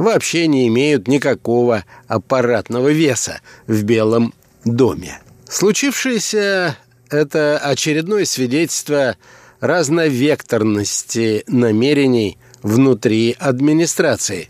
[0.00, 4.34] вообще не имеют никакого аппаратного веса в Белом
[4.64, 5.20] доме.
[5.48, 6.76] Случившееся–
[7.10, 9.16] это очередное свидетельство
[9.60, 14.48] разновекторности намерений внутри администрации.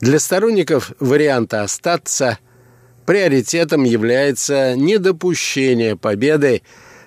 [0.00, 2.38] Для сторонников варианта «остаться»
[3.04, 6.62] приоритетом является недопущение победы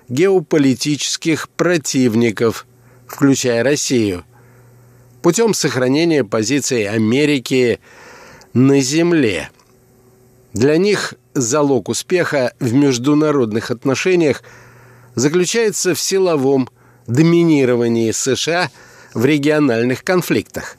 [0.08, 2.66] геополитических противников,
[3.08, 4.24] включая Россию,
[5.22, 7.80] путем сохранения позиций Америки
[8.52, 9.50] на Земле.
[10.52, 14.42] Для них залог успеха в международных отношениях
[15.14, 16.68] заключается в силовом
[17.06, 18.70] доминировании США
[19.14, 20.76] в региональных конфликтах.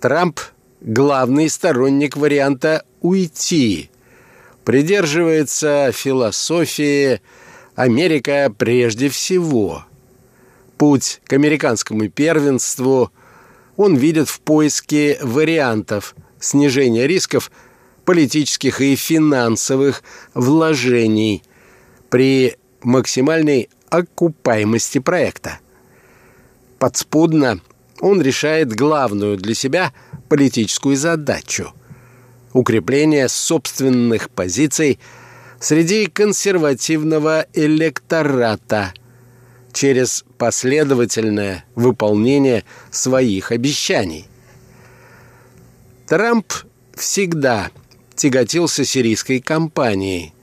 [0.00, 0.40] Трамп–
[0.80, 3.90] главный сторонник варианта «уйти»,
[4.64, 7.20] придерживается философии
[7.74, 9.84] «Америка прежде всего».
[10.76, 13.10] Путь к американскому первенству
[13.76, 17.50] он видит в поиске вариантов снижения рисков
[18.04, 20.02] политических и финансовых
[20.34, 21.42] вложений
[22.08, 25.58] при максимальной окупаемости проекта.
[26.78, 27.60] Подспудно
[28.00, 29.92] он решает главную для себя
[30.28, 31.72] политическую задачу–
[32.56, 34.98] укрепление собственных позиций
[35.60, 38.92] среди консервативного электората
[39.76, 44.26] через последовательное выполнение своих обещаний.
[46.06, 46.52] Трамп
[46.94, 47.70] всегда
[48.14, 50.34] тяготился сирийской кампанией,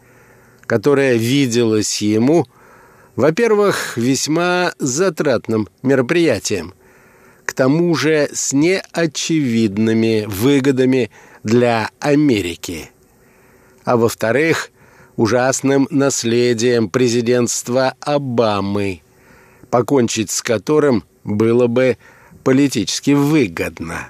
[0.68, 2.48] которая виделась ему–
[3.16, 6.74] во-первых, весьма затратным мероприятием.
[7.46, 11.12] К тому же с неочевидными выгодами
[11.44, 12.90] для Америки.
[13.86, 14.72] А во-вторых,
[15.16, 19.02] ужасным наследием президентства Обамы,
[19.74, 21.98] покончить с которым было бы
[22.44, 24.10] политически выгодно.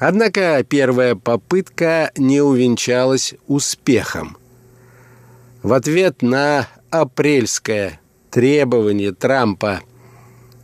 [0.00, 4.36] Однако первая попытка не увенчалась успехом.
[5.62, 8.00] В ответ на апрельское
[8.32, 9.82] требование Трампа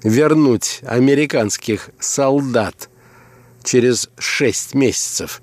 [0.02, 2.90] вернуть американских солдат
[3.62, 5.42] через шесть месяцев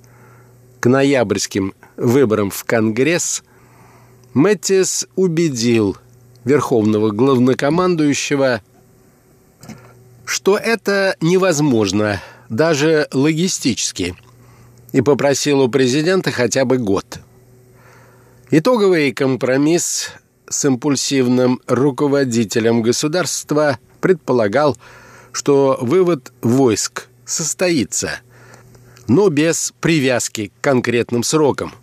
[0.82, 3.41] к ноябрьским выборам в Конгресс,
[4.34, 5.96] Мэттис убедил
[6.46, 8.62] верховного главнокомандующего,
[10.26, 14.16] что это невозможно даже логистически,
[14.91, 17.20] и попросил у президента хотя бы год.
[18.52, 20.12] Итоговый компромисс
[20.48, 24.78] с импульсивным руководителем государства предполагал,
[25.32, 28.20] что вывод войск состоится,
[29.08, 31.74] но без привязки к конкретным срокам.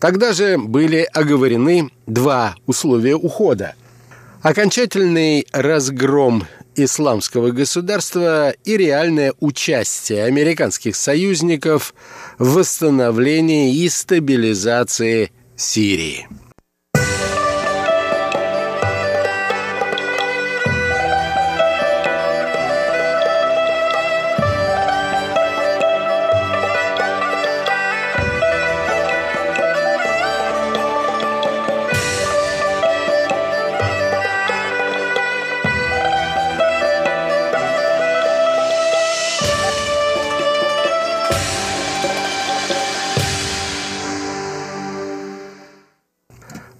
[0.00, 3.74] Тогда же были оговорены два условия ухода.
[4.42, 11.94] Окончательный разгром исламского государства и реальное участие американских союзников
[12.38, 16.26] в восстановлении и стабилизации Сирии.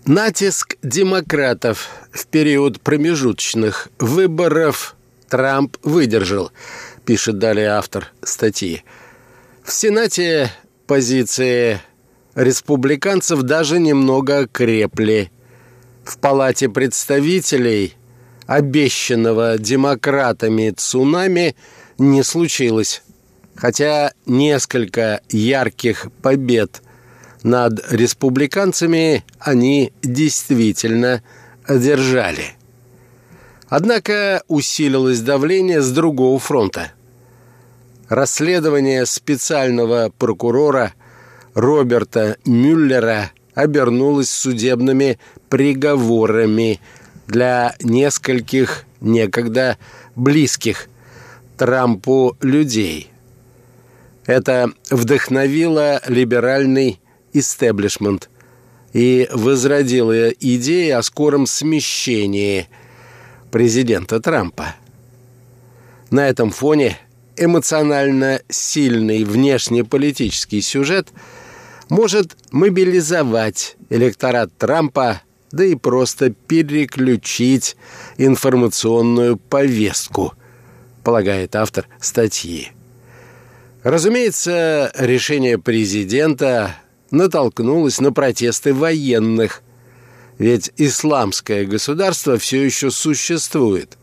[0.07, 4.97] Натиск демократов в период промежуточных выборов
[5.31, 6.53] Трамп выдержал,
[7.07, 8.85] пишет далее автор статьи.
[9.63, 10.53] В Сенате
[10.87, 11.81] позиции
[12.35, 15.33] республиканцев даже немного крепли.
[16.05, 17.95] В Палате представителей
[18.47, 21.57] обещанного демократами цунами
[21.97, 23.03] не случилось,
[23.57, 26.83] хотя несколько ярких побед
[27.45, 31.23] над республиканцами они действительно
[31.65, 32.57] одержали.
[33.69, 36.93] Однако усилилось давление с другого фронта.
[38.09, 40.95] Расследование специального прокурора
[41.55, 45.19] Роберта Мюллера обернулось судебными
[45.49, 46.81] приговорами
[47.27, 49.77] для нескольких некогда
[50.17, 50.89] близких
[51.57, 53.11] Трампу людей.
[54.27, 57.01] Это вдохновило либеральный
[57.35, 58.31] истеблишмент
[58.95, 62.69] и возродила идеи о скором смещении
[63.51, 64.77] президента Трампа.
[66.11, 66.99] На этом фоне
[67.37, 71.09] эмоционально сильный внешнеполитический сюжет
[71.89, 75.21] может мобилизовать электорат Трампа
[75.55, 77.77] да и просто переключить
[78.17, 80.35] информационную повестку,
[81.05, 82.73] полагает автор статьи.
[83.85, 86.75] Разумеется, решение президента
[87.15, 89.63] натолкнулось на протесты военных,
[90.39, 93.97] ведь исламское государство все еще существует.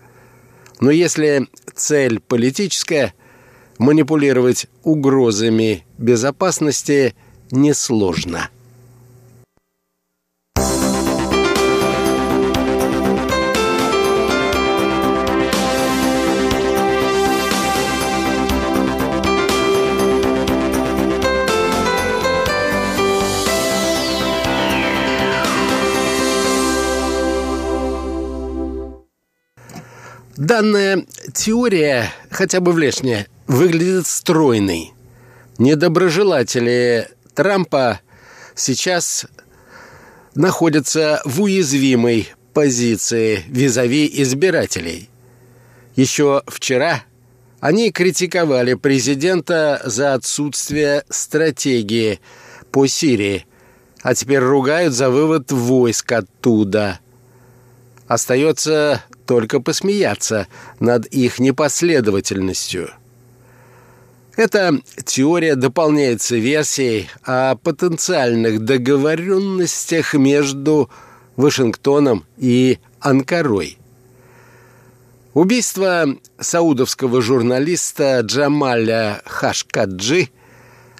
[0.79, 3.13] Но если цель политическая,
[3.77, 7.15] манипулировать угрозами безопасности
[7.51, 8.49] несложно.
[30.41, 34.91] Данная теория, хотя бы внешне, выглядит стройной.
[35.59, 37.99] Недоброжелатели Трампа
[38.55, 39.27] сейчас
[40.33, 45.11] находятся в уязвимой позиции визави избирателей.
[45.95, 47.03] Еще вчера
[47.59, 52.19] они критиковали президента за отсутствие стратегии
[52.71, 53.45] по Сирии,
[54.01, 56.99] а теперь ругают за вывод войск оттуда.
[58.11, 60.47] Остается только посмеяться
[60.81, 62.89] над их непоследовательностью.
[64.35, 70.89] Эта теория дополняется версией о потенциальных договоренностях между
[71.37, 73.77] Вашингтоном и Анкарой.
[75.33, 76.05] Убийство
[76.37, 80.31] саудовского журналиста Джамаля Хашкаджи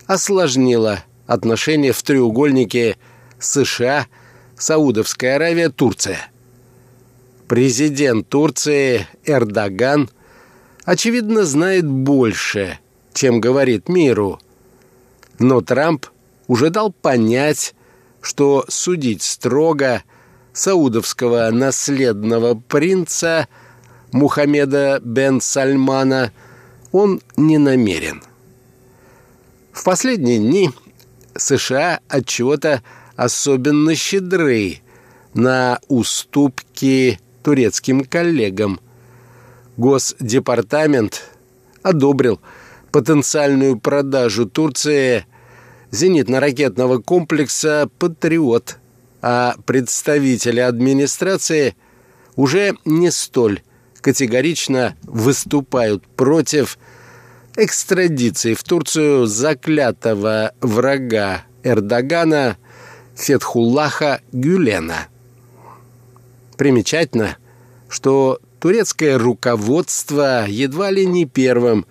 [0.05, 2.95] осложнило отношения в треугольнике
[3.37, 4.07] США,
[4.57, 6.30] Саудовская Аравия, Турция.
[7.51, 10.09] Президент Турции Эрдоган,
[10.85, 12.79] очевидно, знает больше,
[13.13, 14.39] чем говорит миру.
[15.37, 16.05] Но Трамп
[16.47, 17.75] уже дал понять,
[18.21, 20.01] что судить строго
[20.53, 23.49] саудовского наследного принца
[24.13, 26.31] Мухаммеда бен Сальмана
[26.93, 28.23] он не намерен.
[29.73, 30.71] В последние дни
[31.35, 32.81] США от чего-то
[33.17, 34.77] особенно щедры
[35.33, 38.79] на уступки турецким коллегам.
[39.77, 41.29] Госдепартамент
[41.81, 42.39] одобрил
[42.91, 45.25] потенциальную продажу Турции
[45.91, 48.77] зенитно-ракетного комплекса «Патриот»,
[49.21, 51.75] а представители администрации
[52.35, 53.61] уже не столь
[54.01, 56.77] категорично выступают против
[57.55, 62.57] экстрадиции в Турцию заклятого врага Эрдогана
[63.15, 65.10] Фетхуллаха Гюлена.
[66.61, 67.37] Примечательно,
[67.89, 71.87] что турецкое руководство едва ли не первым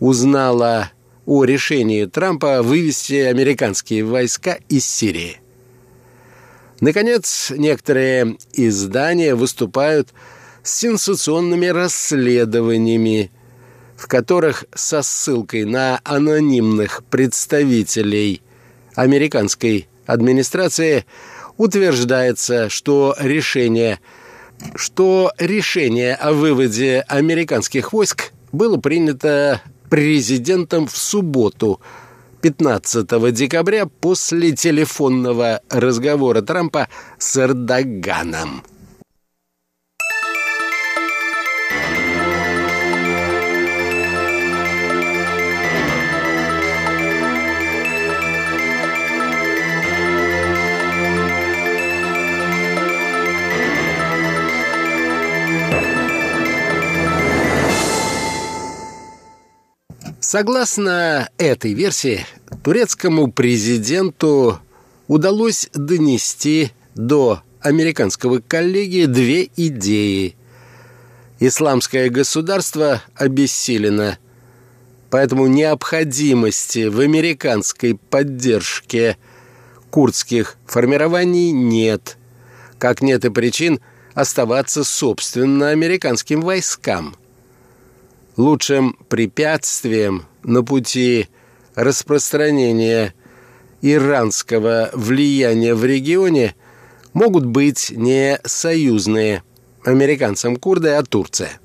[0.00, 0.90] узнало
[1.26, 5.40] о решении Трампа вывести американские войска из Сирии.
[6.80, 10.08] Наконец, некоторые издания выступают
[10.64, 13.30] с сенсационными расследованиями,
[13.96, 18.42] в которых со ссылкой на анонимных представителей
[18.96, 21.06] американской администрации
[21.60, 24.00] утверждается, что решение,
[24.76, 31.78] что решение о выводе американских войск было принято президентом в субботу,
[32.40, 36.88] 15 декабря, после телефонного разговора Трампа
[37.18, 38.62] с Эрдоганом.
[60.20, 62.26] Согласно этой версии,
[62.62, 64.60] турецкому президенту
[65.08, 70.36] удалось донести до американского коллеги две идеи.
[71.38, 74.18] Исламское государство обессилено,
[75.08, 79.16] поэтому необходимости в американской поддержке
[79.90, 82.18] курдских формирований нет,
[82.78, 83.80] как нет и причин
[84.12, 87.16] оставаться собственно американским войскам–
[88.40, 91.28] лучшим препятствием на пути
[91.74, 93.14] распространения
[93.82, 96.54] иранского влияния в регионе
[97.12, 99.42] могут быть не союзные
[99.84, 101.60] американцам курды, а Турция.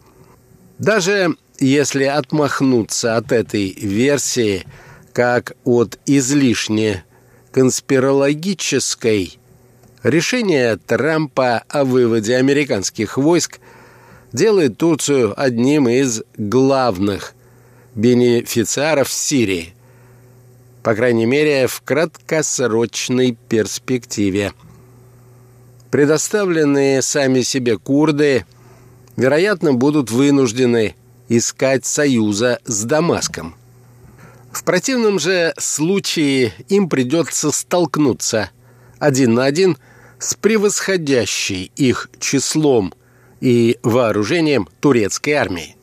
[0.78, 4.66] Даже если отмахнуться от этой версии
[5.14, 7.06] как от излишне
[7.52, 9.40] конспирологической,
[10.04, 13.60] решение Трампа о выводе американских войск
[14.36, 17.34] делает Турцию одним из главных
[17.96, 19.74] бенефициаров Сирии,
[20.84, 24.54] по крайней мере, в краткосрочной перспективе.
[25.90, 28.46] предоставленные сами себе курды,
[29.16, 30.96] вероятно, будут вынуждены
[31.30, 33.56] искать союза с Дамаском.
[34.52, 38.52] В противном же случае им придется столкнуться
[39.00, 39.78] один на один
[40.20, 42.94] с превосходящей их числом
[43.42, 45.76] и вооружением турецкой армии.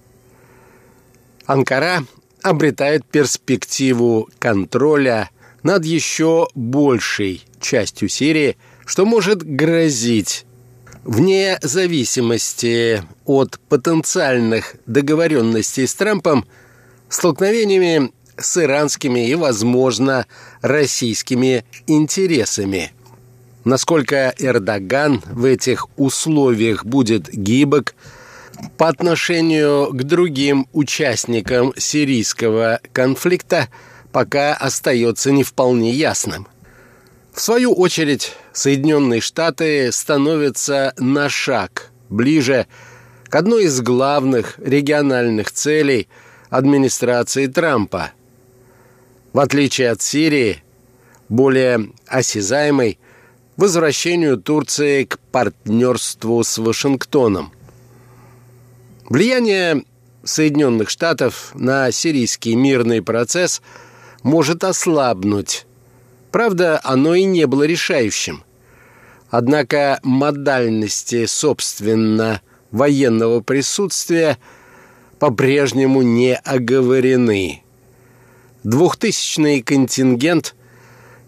[1.47, 2.05] Анкара
[2.43, 5.31] обретает перспективу контроля
[5.63, 10.45] над еще большей частью Сирии, что может грозить
[11.05, 16.47] вне зависимости от потенциальных договоренностей с Трампом
[17.09, 20.27] столкновениями с иранскими и, возможно,
[20.63, 22.93] российскими интересами.
[23.65, 27.95] Насколько Эрдоган в этих условиях будет гибок
[28.77, 33.69] по отношению к другим участникам сирийского конфликта,
[34.11, 36.47] пока остается не вполне ясным.
[37.33, 42.67] В свою очередь, Соединенные Штаты становятся на шаг ближе
[43.25, 46.09] к одной из главных региональных целей
[46.51, 48.11] администрации Трампа.
[49.33, 50.63] В отличие от Сирии,
[51.31, 52.99] более осязаемой
[53.57, 57.53] возвращению Турции к партнерству с Вашингтоном.
[59.09, 59.85] Влияние
[60.25, 63.61] Соединенных Штатов на сирийский мирный процесс
[64.23, 65.67] может ослабнуть
[66.33, 68.43] Правда, оно и не было решающим.
[69.29, 72.41] Однако модальности, собственно,
[72.71, 74.39] военного присутствия
[75.19, 77.63] по-прежнему не оговорены.
[78.65, 80.55] Двухтысячный контингент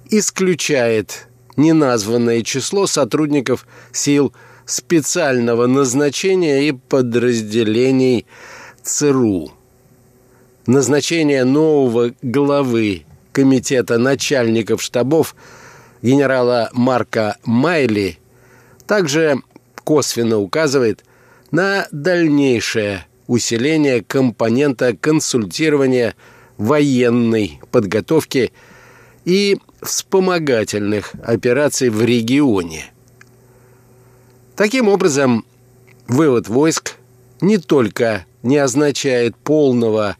[0.09, 4.33] исключает неназванное число сотрудников сил
[4.67, 8.27] специального назначения и подразделений
[8.83, 9.53] ЦРУ.
[10.67, 15.35] Назначение нового главы комитета начальников штабов
[16.03, 18.19] генерала Марка Майли
[18.87, 19.43] также
[19.85, 21.05] косвенно указывает
[21.51, 26.15] на дальнейшее усиление компонента консультирования
[26.57, 28.53] военной подготовки
[29.25, 32.93] и вспомогательных операций в регионе.
[34.57, 35.45] Таким образом,
[36.07, 36.97] вывод войск
[37.41, 40.17] не только не означает полного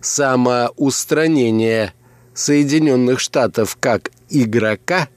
[0.00, 1.94] самоустранения
[2.34, 5.08] Соединенных Штатов как игрока,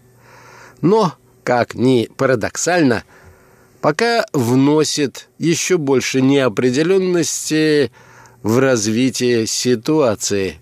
[0.81, 3.03] но, как ни парадоксально,
[3.81, 7.91] пока вносит еще больше неопределенности
[8.41, 10.59] в развитие ситуации.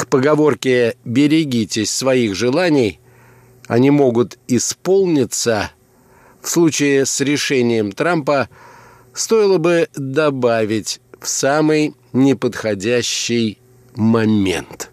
[0.00, 3.00] К поговорке «берегитесь своих желаний»
[3.68, 5.72] они могут исполниться
[6.40, 8.48] в случае с решением Трампа
[9.12, 13.58] стоило бы добавить в самый неподходящий
[13.94, 14.89] момент.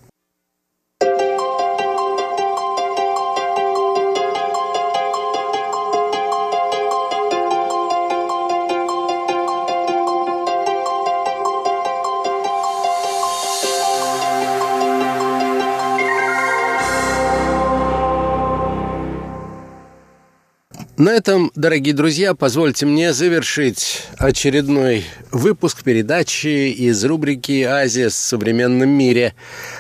[20.98, 28.90] На этом, дорогие друзья, позвольте мне завершить очередной выпуск передачи из рубрики «Азия в современном
[28.90, 29.36] мире».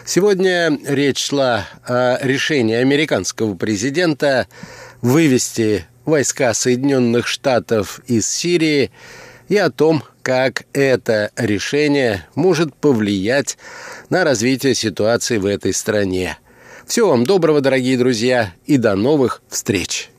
[0.05, 4.45] Сегодня речь шла о решении американского президента
[5.01, 8.91] вывести войска Соединенных Штатов из Сирии
[9.49, 13.57] и о том, как это решение может повлиять
[14.11, 16.37] на развитие ситуации в этой стране.
[16.85, 20.11] Всего вам доброго, дорогие друзья, и до новых встреч!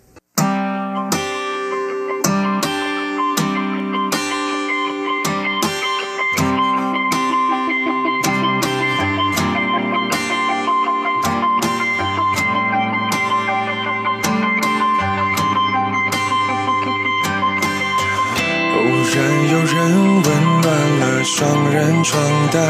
[21.24, 22.20] 双人床
[22.52, 22.62] 单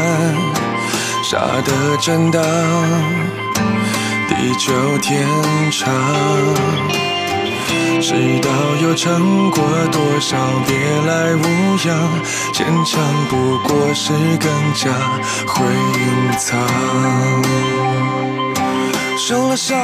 [1.23, 2.41] 下的震荡，
[4.27, 5.27] 地久天
[5.71, 5.89] 长。
[8.01, 8.49] 知道
[8.81, 10.75] 又撑过多少别
[11.07, 11.97] 来无恙，
[12.53, 14.89] 坚强不过是更加
[15.45, 16.57] 会隐藏。
[19.19, 19.75] 受了伤，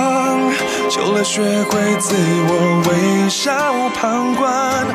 [0.89, 2.15] 久了学会自
[2.47, 3.53] 我微笑
[3.89, 4.88] 旁观，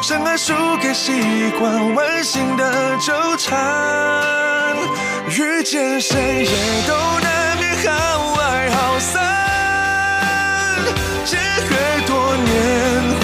[0.00, 3.58] 深爱输给习惯，温馨的纠缠，
[5.26, 9.20] 遇见谁也都难免好爱好散，
[11.24, 11.76] 结合
[12.06, 13.17] 多年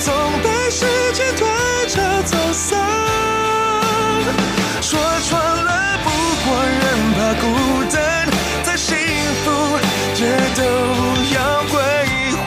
[0.00, 1.46] 总被时间推
[1.88, 2.78] 着走散，
[4.80, 6.08] 说穿了，不
[6.44, 6.78] 过人
[7.14, 7.44] 怕孤
[7.92, 7.96] 单，
[8.62, 8.96] 再幸
[9.44, 9.46] 福
[10.14, 10.22] 也
[10.54, 10.62] 都
[11.34, 11.36] 要
[11.70, 11.74] 归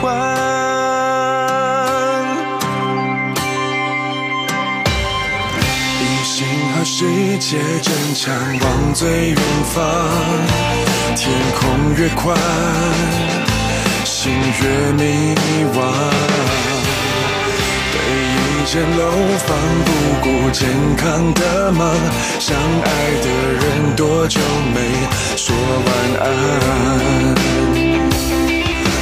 [6.00, 6.34] 一心
[6.74, 7.04] 和世
[7.38, 9.36] 界争抢往最远
[9.74, 9.76] 方，
[11.16, 11.30] 天
[11.60, 11.60] 空
[11.96, 12.34] 越宽，
[14.04, 14.32] 心
[14.62, 15.36] 越迷
[15.74, 16.31] 惘。
[18.72, 19.04] 间楼
[19.46, 19.54] 房，
[19.84, 19.90] 不
[20.22, 20.66] 顾健
[20.96, 21.94] 康的忙，
[22.40, 24.40] 相爱的人多久
[24.72, 24.80] 没
[25.36, 25.54] 说
[25.84, 25.88] 晚
[26.22, 26.24] 安？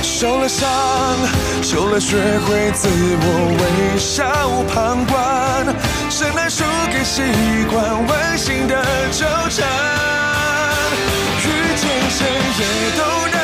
[0.03, 0.67] 受了伤，
[1.63, 3.25] 受了学会自我
[3.61, 4.25] 微笑
[4.75, 5.73] 旁观，
[6.11, 7.23] 谁能输给习
[7.71, 8.75] 惯温馨的
[9.13, 9.65] 纠缠？
[11.45, 11.47] 遇
[11.77, 12.27] 见谁
[12.59, 13.39] 也都难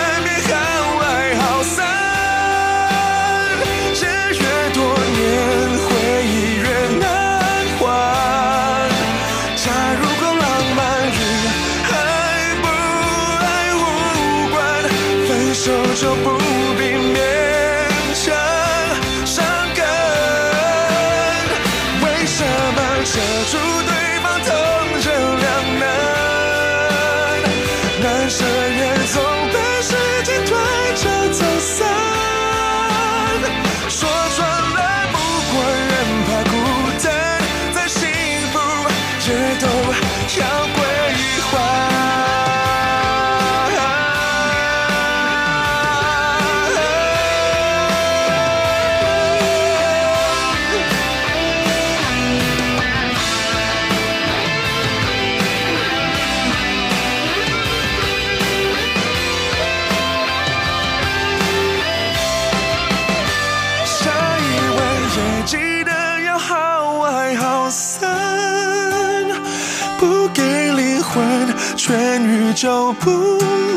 [72.57, 73.11] 就不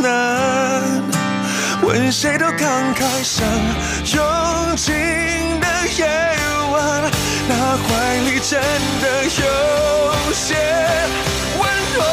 [0.02, 0.82] 难，
[1.84, 3.46] 问谁都慷慨，像
[4.16, 4.96] 用尽
[5.60, 5.68] 的
[5.98, 6.08] 夜
[6.72, 7.12] 晚，
[7.50, 8.58] 那怀里真
[9.02, 10.56] 的有些
[11.60, 11.62] 温
[11.98, 12.08] 暖。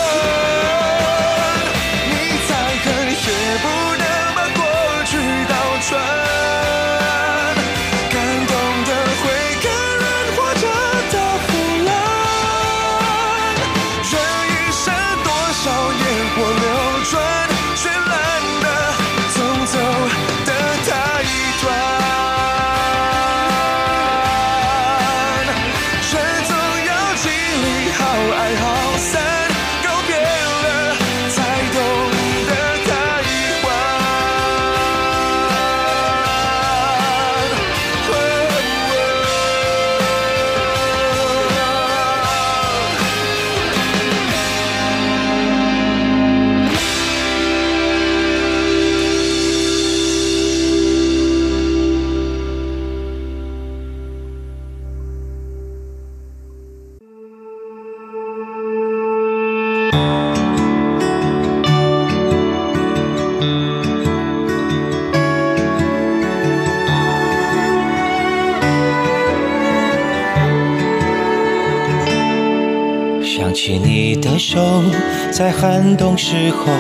[75.36, 76.72] 在寒冬时候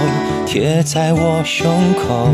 [0.46, 2.26] 贴在我胸口，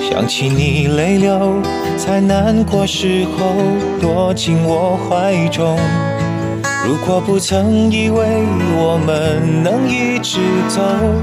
[0.00, 1.60] 想起你泪流
[1.98, 3.52] 在难过时候
[4.00, 5.76] 躲进我怀中。
[6.86, 8.24] 如果不曾以为
[8.74, 10.80] 我们能一直走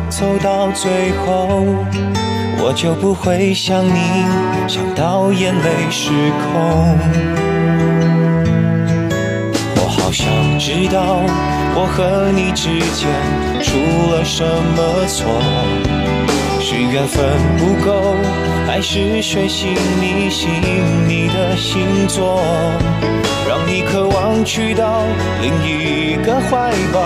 [0.08, 1.66] 走到最后，
[2.60, 3.90] 我就不会想你
[4.68, 6.12] 想到眼泪失
[6.44, 6.96] 控。
[9.78, 10.28] 我好想
[10.60, 11.24] 知道
[11.82, 13.10] 我和你之间
[13.64, 15.32] 出了什么错，
[16.60, 18.18] 是缘分不够，
[18.68, 20.50] 还是水星逆行
[21.08, 22.44] 你的星座，
[23.48, 25.04] 让你渴望去到
[25.42, 27.00] 另一个怀抱，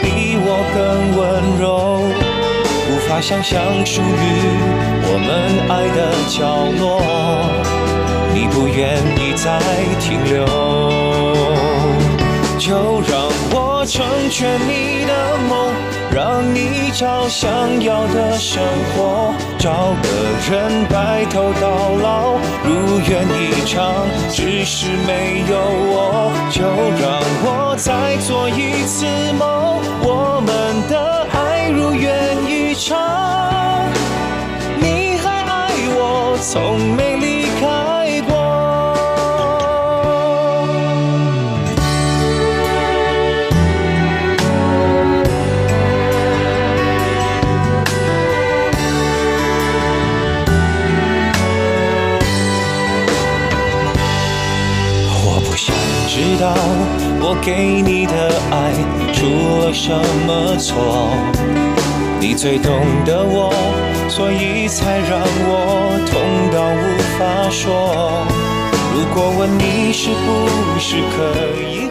[0.00, 2.00] 比我更温柔，
[2.88, 4.06] 无法想象属于
[5.04, 5.28] 我们
[5.68, 5.98] 爱的
[6.30, 6.82] 角落，
[8.32, 9.60] 你不愿意再
[10.00, 10.46] 停留。
[12.56, 12.72] 就
[13.02, 15.72] 让我成全你的梦，
[16.10, 18.62] 让你找想要的生
[18.96, 20.08] 活，找个
[20.50, 24.06] 人白头到老，如愿以偿。
[24.30, 25.56] 只是没有
[25.92, 26.62] 我，就
[26.98, 29.04] 让我再做一次
[29.38, 30.48] 梦，我们
[30.88, 32.96] 的爱如愿以偿。
[34.80, 37.33] 你还爱我，从没离
[56.36, 56.52] 知道
[57.20, 58.12] 我给你的
[58.50, 58.74] 爱
[59.12, 59.94] 出了什
[60.26, 61.08] 么错？
[62.18, 62.72] 你最懂
[63.04, 63.52] 得我，
[64.08, 68.26] 所以才让我痛到无法说。
[68.92, 71.83] 如果问你是不是可以。